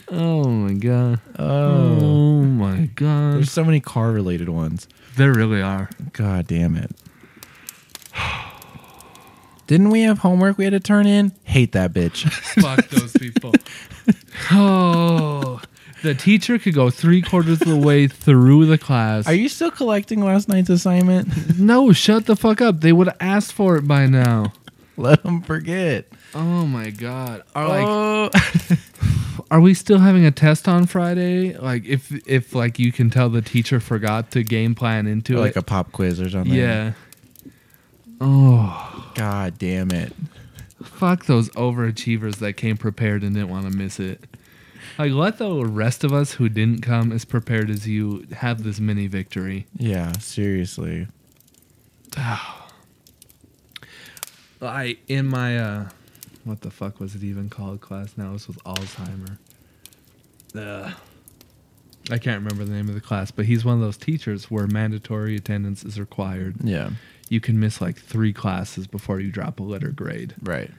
[0.09, 1.21] oh my god.
[1.39, 3.35] Oh, Oh my god.
[3.35, 4.89] there's so many car related ones.
[5.17, 5.89] There really are.
[6.13, 6.91] God damn it.
[9.67, 11.33] Didn't we have homework we had to turn in?
[11.45, 12.31] Hate that bitch.
[12.62, 13.53] Fuck those people.
[14.51, 15.61] Oh,
[16.03, 19.27] the teacher could go three quarters of the way through the class.
[19.27, 21.29] Are you still collecting last night's assignment?
[21.59, 22.81] No, shut the fuck up.
[22.81, 24.53] They would have asked for it by now.
[24.97, 26.07] Let them forget.
[26.35, 27.43] Oh my god.
[27.55, 28.31] Are like oh.
[29.51, 31.57] are we still having a test on Friday?
[31.57, 35.53] Like if if like you can tell the teacher forgot to game plan into like
[35.53, 35.57] it.
[35.57, 36.53] a pop quiz or something.
[36.53, 36.93] yeah.
[38.27, 40.12] Oh, God damn it.
[40.83, 44.25] fuck those overachievers that came prepared and didn't want to miss it.
[44.99, 48.81] Like let the rest of us who didn't come as prepared as you have this
[48.81, 49.66] mini victory.
[49.77, 51.07] Yeah, seriously.
[52.16, 52.57] I
[55.09, 55.89] in my uh
[56.45, 58.33] what the fuck was it even called class now?
[58.33, 59.39] This was Alzheimer.
[60.57, 60.93] Ugh.
[62.11, 64.66] I can't remember the name of the class, but he's one of those teachers where
[64.66, 66.57] mandatory attendance is required.
[66.62, 66.91] Yeah.
[67.29, 70.35] You can miss like three classes before you drop a letter grade.
[70.43, 70.70] Right.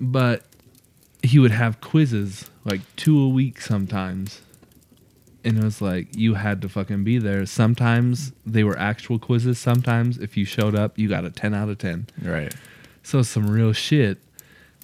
[0.00, 0.44] But
[1.22, 4.42] he would have quizzes like two a week sometimes.
[5.42, 7.46] And it was like you had to fucking be there.
[7.46, 9.58] Sometimes they were actual quizzes.
[9.58, 12.08] Sometimes if you showed up, you got a 10 out of 10.
[12.22, 12.54] Right.
[13.02, 14.18] So some real shit.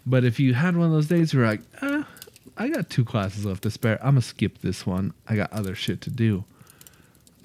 [0.06, 2.02] But if you had one of those days where you're like, eh,
[2.56, 3.98] I got two classes left to spare.
[4.00, 5.12] I'm gonna skip this one.
[5.26, 6.44] I got other shit to do.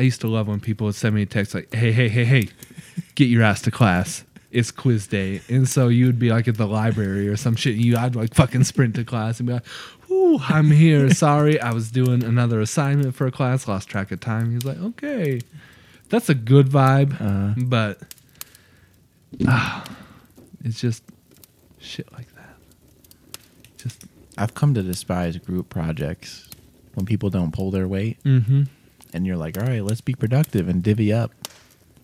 [0.02, 2.26] I used to love when people would send me a text like, "Hey, hey, hey,
[2.26, 2.49] hey,
[3.14, 4.24] get your ass to class.
[4.49, 7.76] It's quiz day." And so you would be like at the library or some shit.
[7.76, 9.66] And you, I'd like fucking sprint to class and be like,
[10.10, 11.12] "Ooh, I'm here.
[11.14, 13.68] Sorry, I was doing another assignment for a class.
[13.68, 15.41] Lost track of time." He's like, "Okay,
[16.10, 17.99] that's a good vibe." Uh, but
[19.45, 19.86] ah,
[20.64, 21.04] it's just
[21.78, 22.56] shit like that.
[23.78, 26.49] Just I've come to despise group projects
[26.95, 28.64] when people don't pull their weight mm-hmm.
[29.14, 31.32] And you're like, all right, let's be productive and divvy up.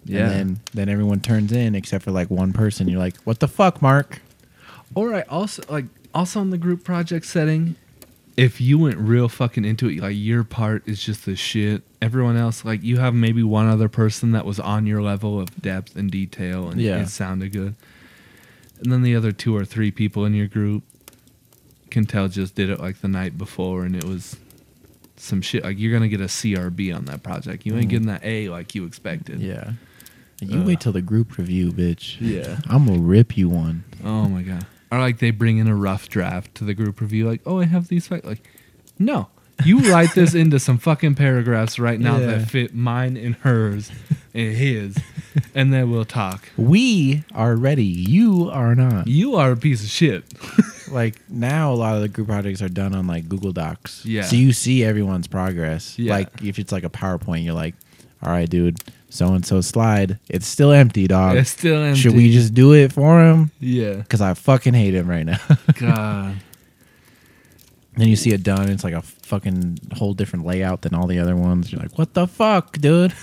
[0.05, 0.29] Yeah.
[0.29, 2.87] And then, then everyone turns in except for like one person.
[2.87, 4.21] You're like, what the fuck, Mark?
[4.95, 7.75] Or I also like also in the group project setting,
[8.37, 11.81] if you went real fucking into it, like your part is just the shit.
[12.01, 15.61] Everyone else, like you have maybe one other person that was on your level of
[15.61, 17.01] depth and detail, and Yeah.
[17.01, 17.75] it sounded good.
[18.79, 20.83] And then the other two or three people in your group
[21.89, 24.37] can tell just did it like the night before, and it was
[25.17, 25.63] some shit.
[25.63, 27.65] Like you're gonna get a CRB on that project.
[27.65, 27.89] You ain't Mhm.
[27.89, 29.39] getting that A like you expected.
[29.41, 29.73] Yeah.
[30.41, 30.67] You Ugh.
[30.67, 32.17] wait till the group review, bitch.
[32.19, 32.59] Yeah.
[32.67, 33.83] I'm gonna rip you one.
[34.03, 34.65] Oh my god.
[34.91, 37.65] Or like they bring in a rough draft to the group review, like, oh, I
[37.65, 38.25] have these facts.
[38.25, 38.47] Like,
[38.99, 39.29] no,
[39.65, 42.25] you write this into some fucking paragraphs right now Yeah.
[42.27, 43.91] that fit mine and hers
[44.33, 44.97] and his,
[45.55, 46.49] and then we'll talk.
[46.57, 47.83] We are ready.
[47.85, 49.07] You are not.
[49.07, 50.23] You are a piece of shit.
[50.91, 54.05] like now a lot of the group projects are done on like Google Docs.
[54.05, 54.23] Yeah.
[54.23, 55.97] So you see everyone's progress.
[55.97, 56.13] Yeah.
[56.13, 57.75] Like if it's like a PowerPoint, you're like,
[58.23, 58.79] all right, dude,
[59.09, 60.19] so and so slide.
[60.29, 61.35] It's still empty, dog.
[61.37, 61.99] it's still empty.
[62.01, 63.51] Should we just do it for him?
[63.59, 63.95] Yeah.
[63.95, 65.39] Because I fucking hate him right now.
[65.75, 66.35] God.
[67.97, 68.69] Then you see it done.
[68.69, 71.71] It's like a fucking whole different layout than all the other ones.
[71.71, 73.13] You're like, what the fuck, dude?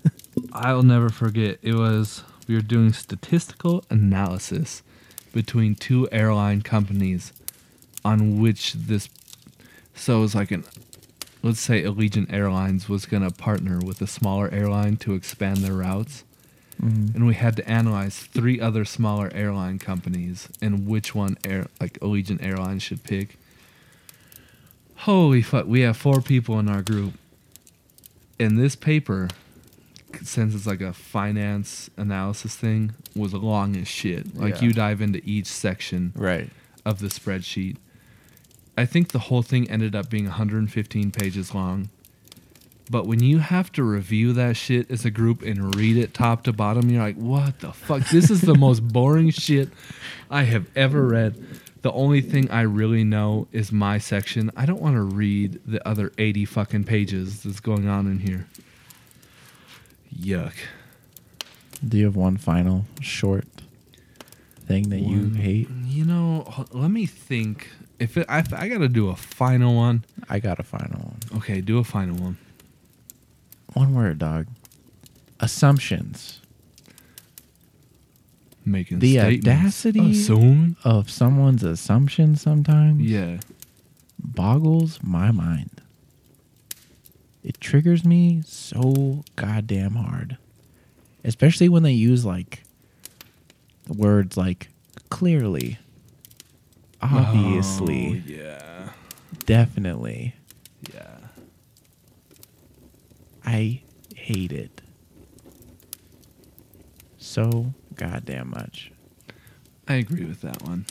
[0.52, 1.58] I'll never forget.
[1.62, 4.82] It was we were doing statistical analysis
[5.32, 7.32] between two airline companies
[8.04, 9.08] on which this.
[9.94, 10.64] So it was like an,
[11.42, 16.24] let's say Allegiant Airlines was gonna partner with a smaller airline to expand their routes,
[16.82, 17.14] mm-hmm.
[17.14, 21.98] and we had to analyze three other smaller airline companies and which one air like
[22.00, 23.36] Allegiant Airlines should pick.
[25.02, 25.66] Holy fuck!
[25.66, 27.14] We have four people in our group,
[28.38, 29.28] and this paper
[30.22, 34.36] since it's like a finance analysis thing, was long as shit.
[34.36, 34.62] Like Yeah.
[34.68, 36.50] you dive into each section Right.
[36.84, 37.76] of the spreadsheet.
[38.76, 41.88] I think the whole thing ended up being 115 pages long.
[42.90, 46.44] But when you have to review that shit as a group and read it top
[46.44, 48.08] to bottom, you're like, what the fuck?
[48.10, 49.70] This is the most boring shit
[50.30, 51.36] I have ever read.
[51.82, 54.52] The only thing I really know is my section.
[54.56, 58.46] I don't want to read the other 80 fucking pages that's going on in here.
[60.16, 60.54] Yuck.
[61.86, 63.46] Do you have one final short
[64.66, 65.68] thing that you hate?
[65.86, 67.68] You know, let me think.
[67.98, 71.18] If it, I, I got to do a final one, I got a final one.
[71.38, 72.38] okay, do a final one.
[73.72, 74.46] One word, dog.
[75.40, 76.41] Assumptions
[78.64, 79.46] Making The statements.
[79.48, 80.14] audacity-
[80.84, 83.40] of someone's assumption sometimes Yeah.
[84.22, 85.70] boggles my mind.
[87.42, 90.36] It triggers me so goddamn hard.
[91.24, 92.62] Especially when they use like
[93.88, 94.68] words like
[95.10, 95.78] clearly,
[97.00, 98.88] obviously, Oh, yeah.
[99.44, 100.34] definitely.
[100.94, 101.18] Yeah.
[103.44, 103.80] I
[104.14, 104.80] hate it
[107.18, 108.90] so goddamn much.
[109.88, 110.86] I agree with that one.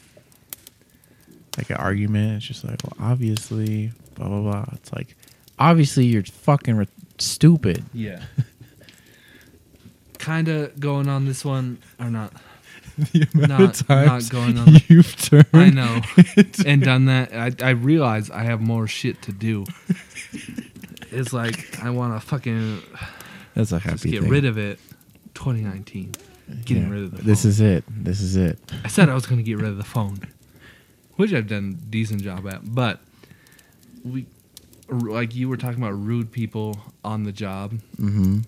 [1.57, 4.65] Like an argument, it's just like, well, obviously, blah blah blah.
[4.73, 5.15] It's like,
[5.59, 6.87] obviously, you're fucking re-
[7.17, 7.83] stupid.
[7.93, 8.23] Yeah.
[10.17, 12.33] kind of going on this one or not.
[12.97, 14.67] the Not- not going on.
[14.87, 15.45] you've turned.
[15.53, 16.01] I know.
[16.65, 17.33] and done that.
[17.33, 19.65] I, I realize I have more shit to do.
[21.11, 22.81] It's like I want to fucking
[23.55, 24.29] That's a just happy get thing.
[24.31, 24.79] rid of it.
[25.33, 26.13] 2019.
[26.65, 26.89] Getting Yeah.
[26.89, 27.25] rid of the phone.
[27.25, 27.83] This is it.
[27.89, 28.59] This is it.
[28.83, 30.19] I said I was going to get rid of the phone,
[31.15, 32.73] which I've done a decent job at.
[32.73, 32.99] But
[34.03, 34.25] we,
[34.89, 37.73] like you were talking about rude people on the job.
[37.99, 38.39] Mm-hmm.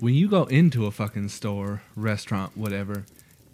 [0.00, 3.04] When you go into a fucking store, restaurant, whatever,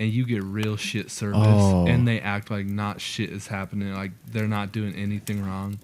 [0.00, 1.86] and you get real shit service, Oh.
[1.86, 5.78] and they act like not shit is happening, like they're not doing anything wrong.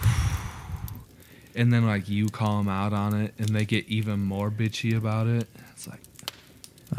[1.54, 4.94] And then like you call them out on it, and they get even more bitchy
[4.94, 5.48] about it.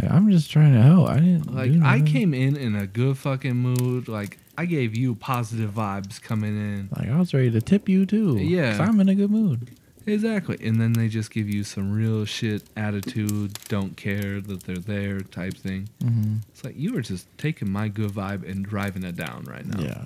[0.01, 0.11] Like.
[0.11, 1.09] I'm just trying to help.
[1.09, 1.53] I didn't.
[1.53, 4.07] Like I came in in a good fucking mood.
[4.07, 6.89] Like I gave you positive vibes coming in.
[6.97, 8.38] Like I was ready to tip you too.
[8.38, 8.77] Yeah.
[8.81, 9.69] I'm in a good mood.
[10.07, 10.57] Exactly.
[10.65, 15.19] And then they just give you some real shit attitude, don't care that they're there
[15.19, 15.89] type thing.
[16.01, 16.38] Mm-hmm.
[16.49, 19.81] It's like you were just taking my good vibe and driving it down right now.
[19.81, 20.01] Yeah.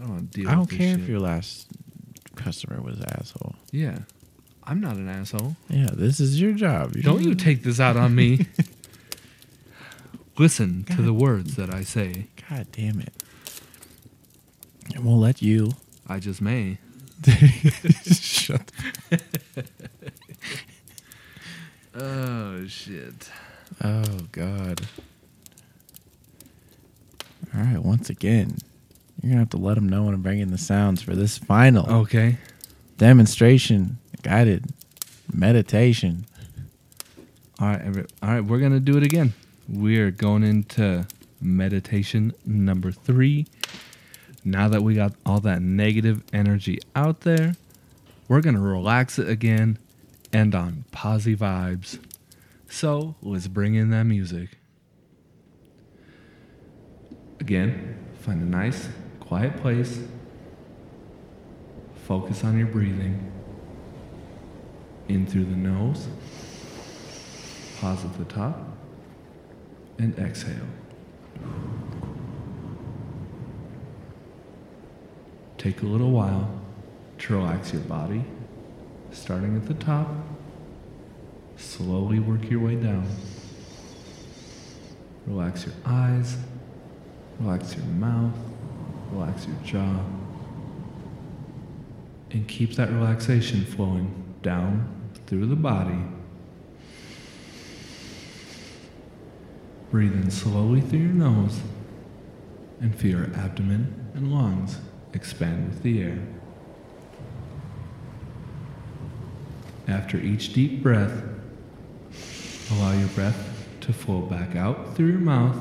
[0.00, 1.66] I don't deal I don't care if your last
[2.36, 3.56] customer was an asshole.
[3.72, 3.98] Yeah.
[4.62, 5.56] I'm not an asshole.
[5.68, 6.94] Yeah, this is your job.
[6.94, 8.46] You're Don't you take this out on me.
[10.36, 12.26] Listen to the words that I say.
[12.50, 13.12] God damn it.
[14.94, 15.72] And won't let you.
[16.08, 16.78] I just may.
[18.04, 18.70] Shut.
[21.96, 23.30] Oh shit.
[23.82, 24.80] Oh God.
[27.54, 27.78] All right.
[27.78, 28.58] Once again,
[29.22, 31.88] you're gonna have to let them know when I'm bringing the sounds for this final
[31.88, 32.38] Okay.
[32.98, 34.64] demonstration, guided
[35.32, 36.26] meditation.
[37.60, 39.32] All right, every, all right, we're gonna do it again.
[39.66, 41.06] We're going into
[41.40, 43.46] meditation number three.
[44.44, 47.56] Now that we got all that negative energy out there,
[48.28, 49.78] we're gonna relax it again,
[50.34, 51.98] and on posy vibes.
[52.68, 54.58] So let's bring in that music.
[57.40, 58.88] Again, find a nice,
[59.20, 59.98] quiet place.
[62.06, 63.32] Focus on your breathing.
[65.08, 66.06] In through the nose.
[67.80, 68.73] Pause at the top
[69.98, 70.68] and exhale.
[75.58, 76.60] Take a little while
[77.18, 78.24] to relax your body,
[79.12, 80.08] starting at the top.
[81.56, 83.06] Slowly work your way down.
[85.26, 86.36] Relax your eyes,
[87.40, 88.34] relax your mouth,
[89.12, 90.00] relax your jaw,
[92.30, 94.86] and keep that relaxation flowing down
[95.26, 95.98] through the body.
[99.94, 101.60] Breathe in slowly through your nose
[102.80, 104.78] and feel your abdomen and lungs
[105.12, 106.18] expand with the air.
[109.86, 111.22] After each deep breath,
[112.72, 115.58] allow your breath to flow back out through your mouth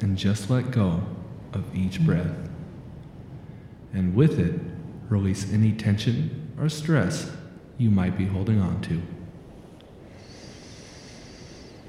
[0.00, 1.02] and just let go
[1.52, 2.48] of each breath.
[3.92, 4.58] And with it,
[5.10, 7.30] release any tension or stress
[7.76, 9.02] you might be holding on to.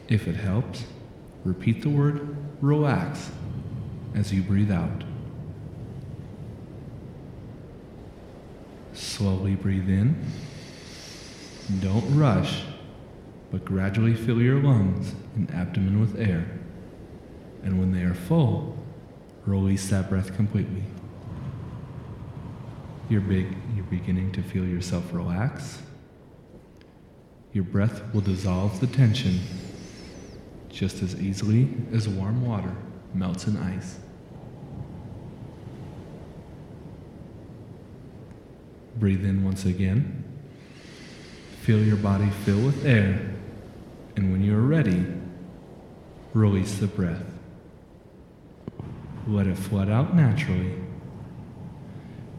[0.09, 0.83] If it helps,
[1.47, 3.31] repeat the word relax
[4.13, 5.03] as you breathe out.
[8.93, 10.21] Slowly breathe in.
[11.79, 12.63] Don't rush,
[13.51, 16.45] but gradually fill your lungs and abdomen with air.
[17.63, 18.77] And when they are full,
[19.45, 20.83] release that breath completely.
[23.09, 25.81] You're big, you're beginning to feel yourself relax.
[27.53, 29.39] Your breath will dissolve the tension
[30.69, 32.75] just as easily as warm water
[33.13, 33.97] melts in ice.
[38.95, 40.23] Breathe in once again.
[41.61, 43.35] Feel your body fill with air,
[44.15, 45.05] and when you are ready,
[46.33, 47.23] release the breath.
[49.27, 50.73] Let it flood out naturally.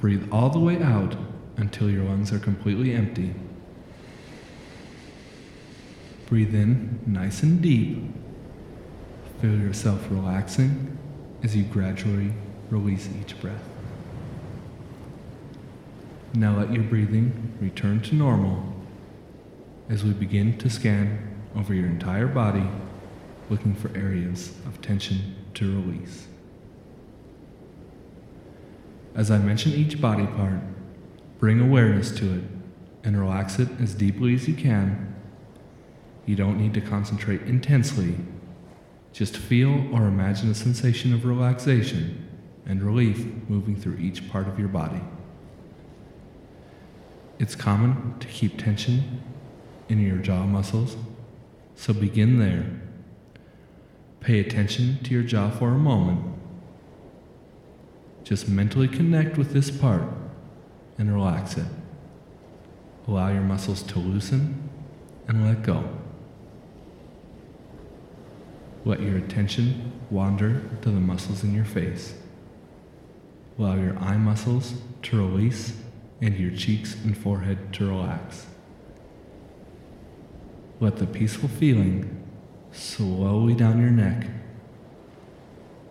[0.00, 1.16] Breathe all the way out
[1.56, 3.34] until your lungs are completely empty.
[6.28, 8.04] Breathe in nice and deep.
[9.40, 10.98] Feel yourself relaxing
[11.42, 12.34] as you gradually
[12.68, 13.62] release each breath.
[16.34, 18.74] Now let your breathing return to normal
[19.88, 22.68] as we begin to scan over your entire body,
[23.48, 26.26] looking for areas of tension to release.
[29.14, 30.60] As I mention each body part,
[31.38, 32.44] bring awareness to it
[33.02, 35.07] and relax it as deeply as you can.
[36.28, 38.14] You don't need to concentrate intensely.
[39.14, 42.28] Just feel or imagine a sensation of relaxation
[42.66, 45.00] and relief moving through each part of your body.
[47.38, 49.22] It's common to keep tension
[49.88, 50.98] in your jaw muscles,
[51.76, 52.78] so begin there.
[54.20, 56.20] Pay attention to your jaw for a moment.
[58.22, 60.02] Just mentally connect with this part
[60.98, 61.64] and relax it.
[63.06, 64.68] Allow your muscles to loosen
[65.26, 65.88] and let go.
[68.84, 72.14] Let your attention wander to the muscles in your face.
[73.58, 75.76] Allow your eye muscles to release
[76.20, 78.46] and your cheeks and forehead to relax.
[80.80, 82.24] Let the peaceful feeling
[82.72, 84.28] slowly down your neck.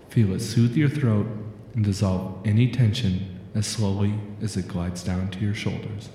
[0.10, 1.28] Feel it soothe your throat
[1.76, 6.10] and dissolve any tension as slowly as it glides down to your shoulders.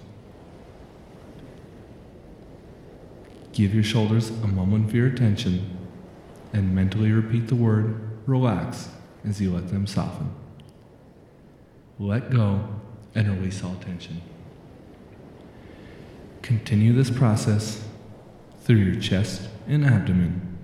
[3.53, 5.82] Give your shoulders a moment of your attention
[6.53, 8.89] and mentally repeat the word relax
[9.25, 10.31] as you let them soften.
[11.99, 12.69] Let go
[13.15, 14.21] and release all tension.
[16.43, 17.87] Continue this process
[18.63, 20.59] through your chest and abdomen.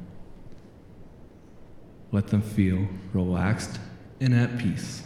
[2.10, 3.78] Let them feel relaxed
[4.20, 5.02] and at peace.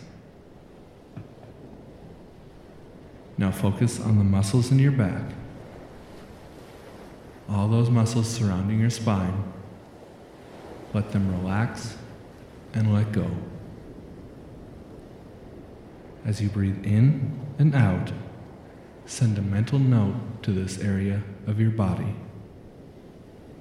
[3.37, 5.23] Now focus on the muscles in your back.
[7.49, 9.53] All those muscles surrounding your spine.
[10.95, 11.97] Let them relax
[12.75, 13.31] and let go.
[16.25, 18.13] As you breathe in and out,
[19.07, 22.15] send a mental note to this area of your body.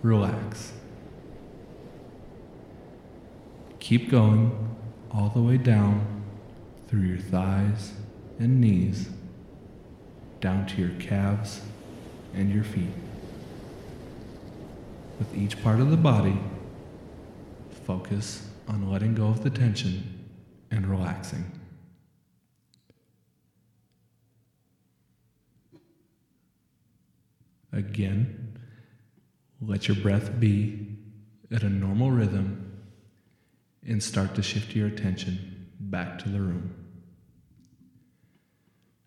[0.04, 0.74] Relax.
[3.80, 4.76] Keep going
[5.12, 6.24] all the way down
[6.88, 7.94] through your thighs
[8.40, 9.10] and knees,
[10.40, 11.62] down to your calves
[12.34, 12.94] and your feet.
[15.18, 16.38] With each part of the body,
[17.86, 20.30] focus on letting go of the tension
[20.72, 21.52] and relaxing.
[27.74, 28.60] Again,
[29.62, 30.98] let your breath be
[31.52, 32.82] at a normal rhythm
[33.86, 36.74] and start to shift your attention back to the room.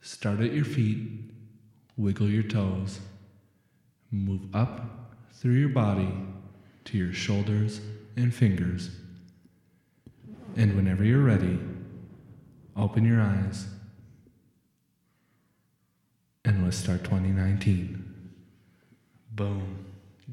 [0.00, 1.30] Start at your feet,
[1.96, 3.00] wiggle your toes,
[4.10, 6.12] move up through your body
[6.84, 7.80] to your shoulders
[8.16, 8.90] and fingers.
[10.56, 11.58] And whenever you're ready,
[12.76, 13.66] open your eyes
[16.44, 18.04] and let's start 2019.
[19.32, 19.84] Boom.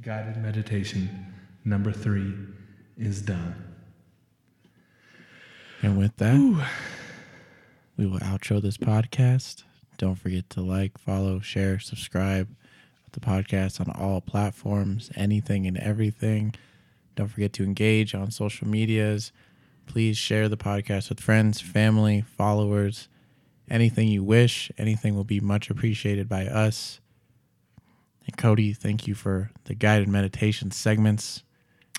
[0.01, 1.09] Guided meditation
[1.65, 2.33] number three
[2.97, 3.55] is done.
[5.81, 6.67] And with that,
[7.97, 9.63] we will outro this podcast.
[9.97, 12.47] Don't forget to like, follow, share, subscribe
[13.13, 16.53] the podcast on all platforms, anything and everything.
[17.21, 19.31] Don't forget to engage on social medias.
[19.85, 23.09] Please share the podcast with friends, family, followers.
[23.69, 26.99] Anything you wish, anything will be much appreciated by us.
[28.25, 31.43] And Cody, thank you for the guided meditation segments.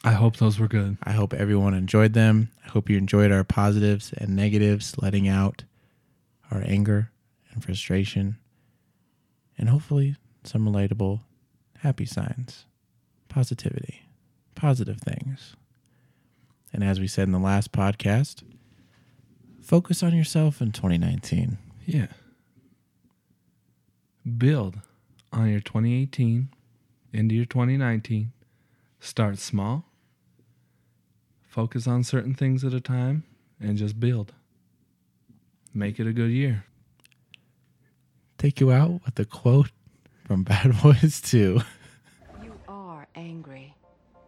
[0.02, 0.98] I hope those were good.
[1.04, 2.50] I hope everyone enjoyed them.
[2.66, 5.62] I hope you enjoyed our positives and negatives, letting out
[6.50, 7.12] our anger
[7.52, 8.38] and frustration,
[9.56, 11.20] and hopefully some relatable,
[11.78, 12.66] happy signs,
[13.28, 14.01] positivity,
[14.62, 15.56] positive things.
[16.72, 18.44] And as we said in the last podcast,
[19.60, 21.58] focus on yourself in 2019.
[21.84, 22.06] Yeah.
[24.38, 24.78] Build
[25.32, 26.48] on your 2018
[27.12, 28.30] into your 2019.
[29.00, 29.84] Start small.
[31.48, 33.24] Focus on certain things at a time
[33.60, 34.32] and just build.
[35.74, 36.66] Make it a good year.
[38.38, 39.72] Take you out with a quote
[40.24, 41.60] from Bad Boys 2.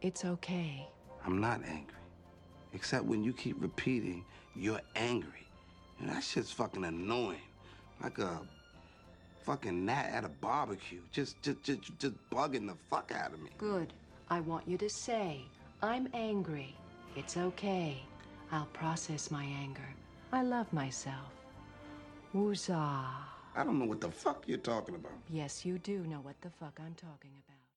[0.04, 0.12] You are angry.
[0.12, 0.88] It's okay.
[1.24, 1.96] I'm not angry.
[2.74, 4.24] Except when you keep repeating,
[4.54, 5.46] you're angry.
[5.98, 7.48] And that shit's fucking annoying.
[8.02, 8.40] Like a
[9.44, 11.00] fucking gnat at a barbecue.
[11.12, 13.50] Just, just, just, just bugging the fuck out of me.
[13.56, 13.92] Good.
[14.28, 15.40] I want you to say,
[15.82, 16.74] I'm angry.
[17.16, 18.02] It's okay.
[18.52, 19.88] I'll process my anger.
[20.32, 21.32] I love myself.
[22.34, 23.06] Woosah.
[23.56, 25.12] I don't know what the fuck you're talking about.
[25.30, 27.53] Yes, you do know what the fuck I'm talking about.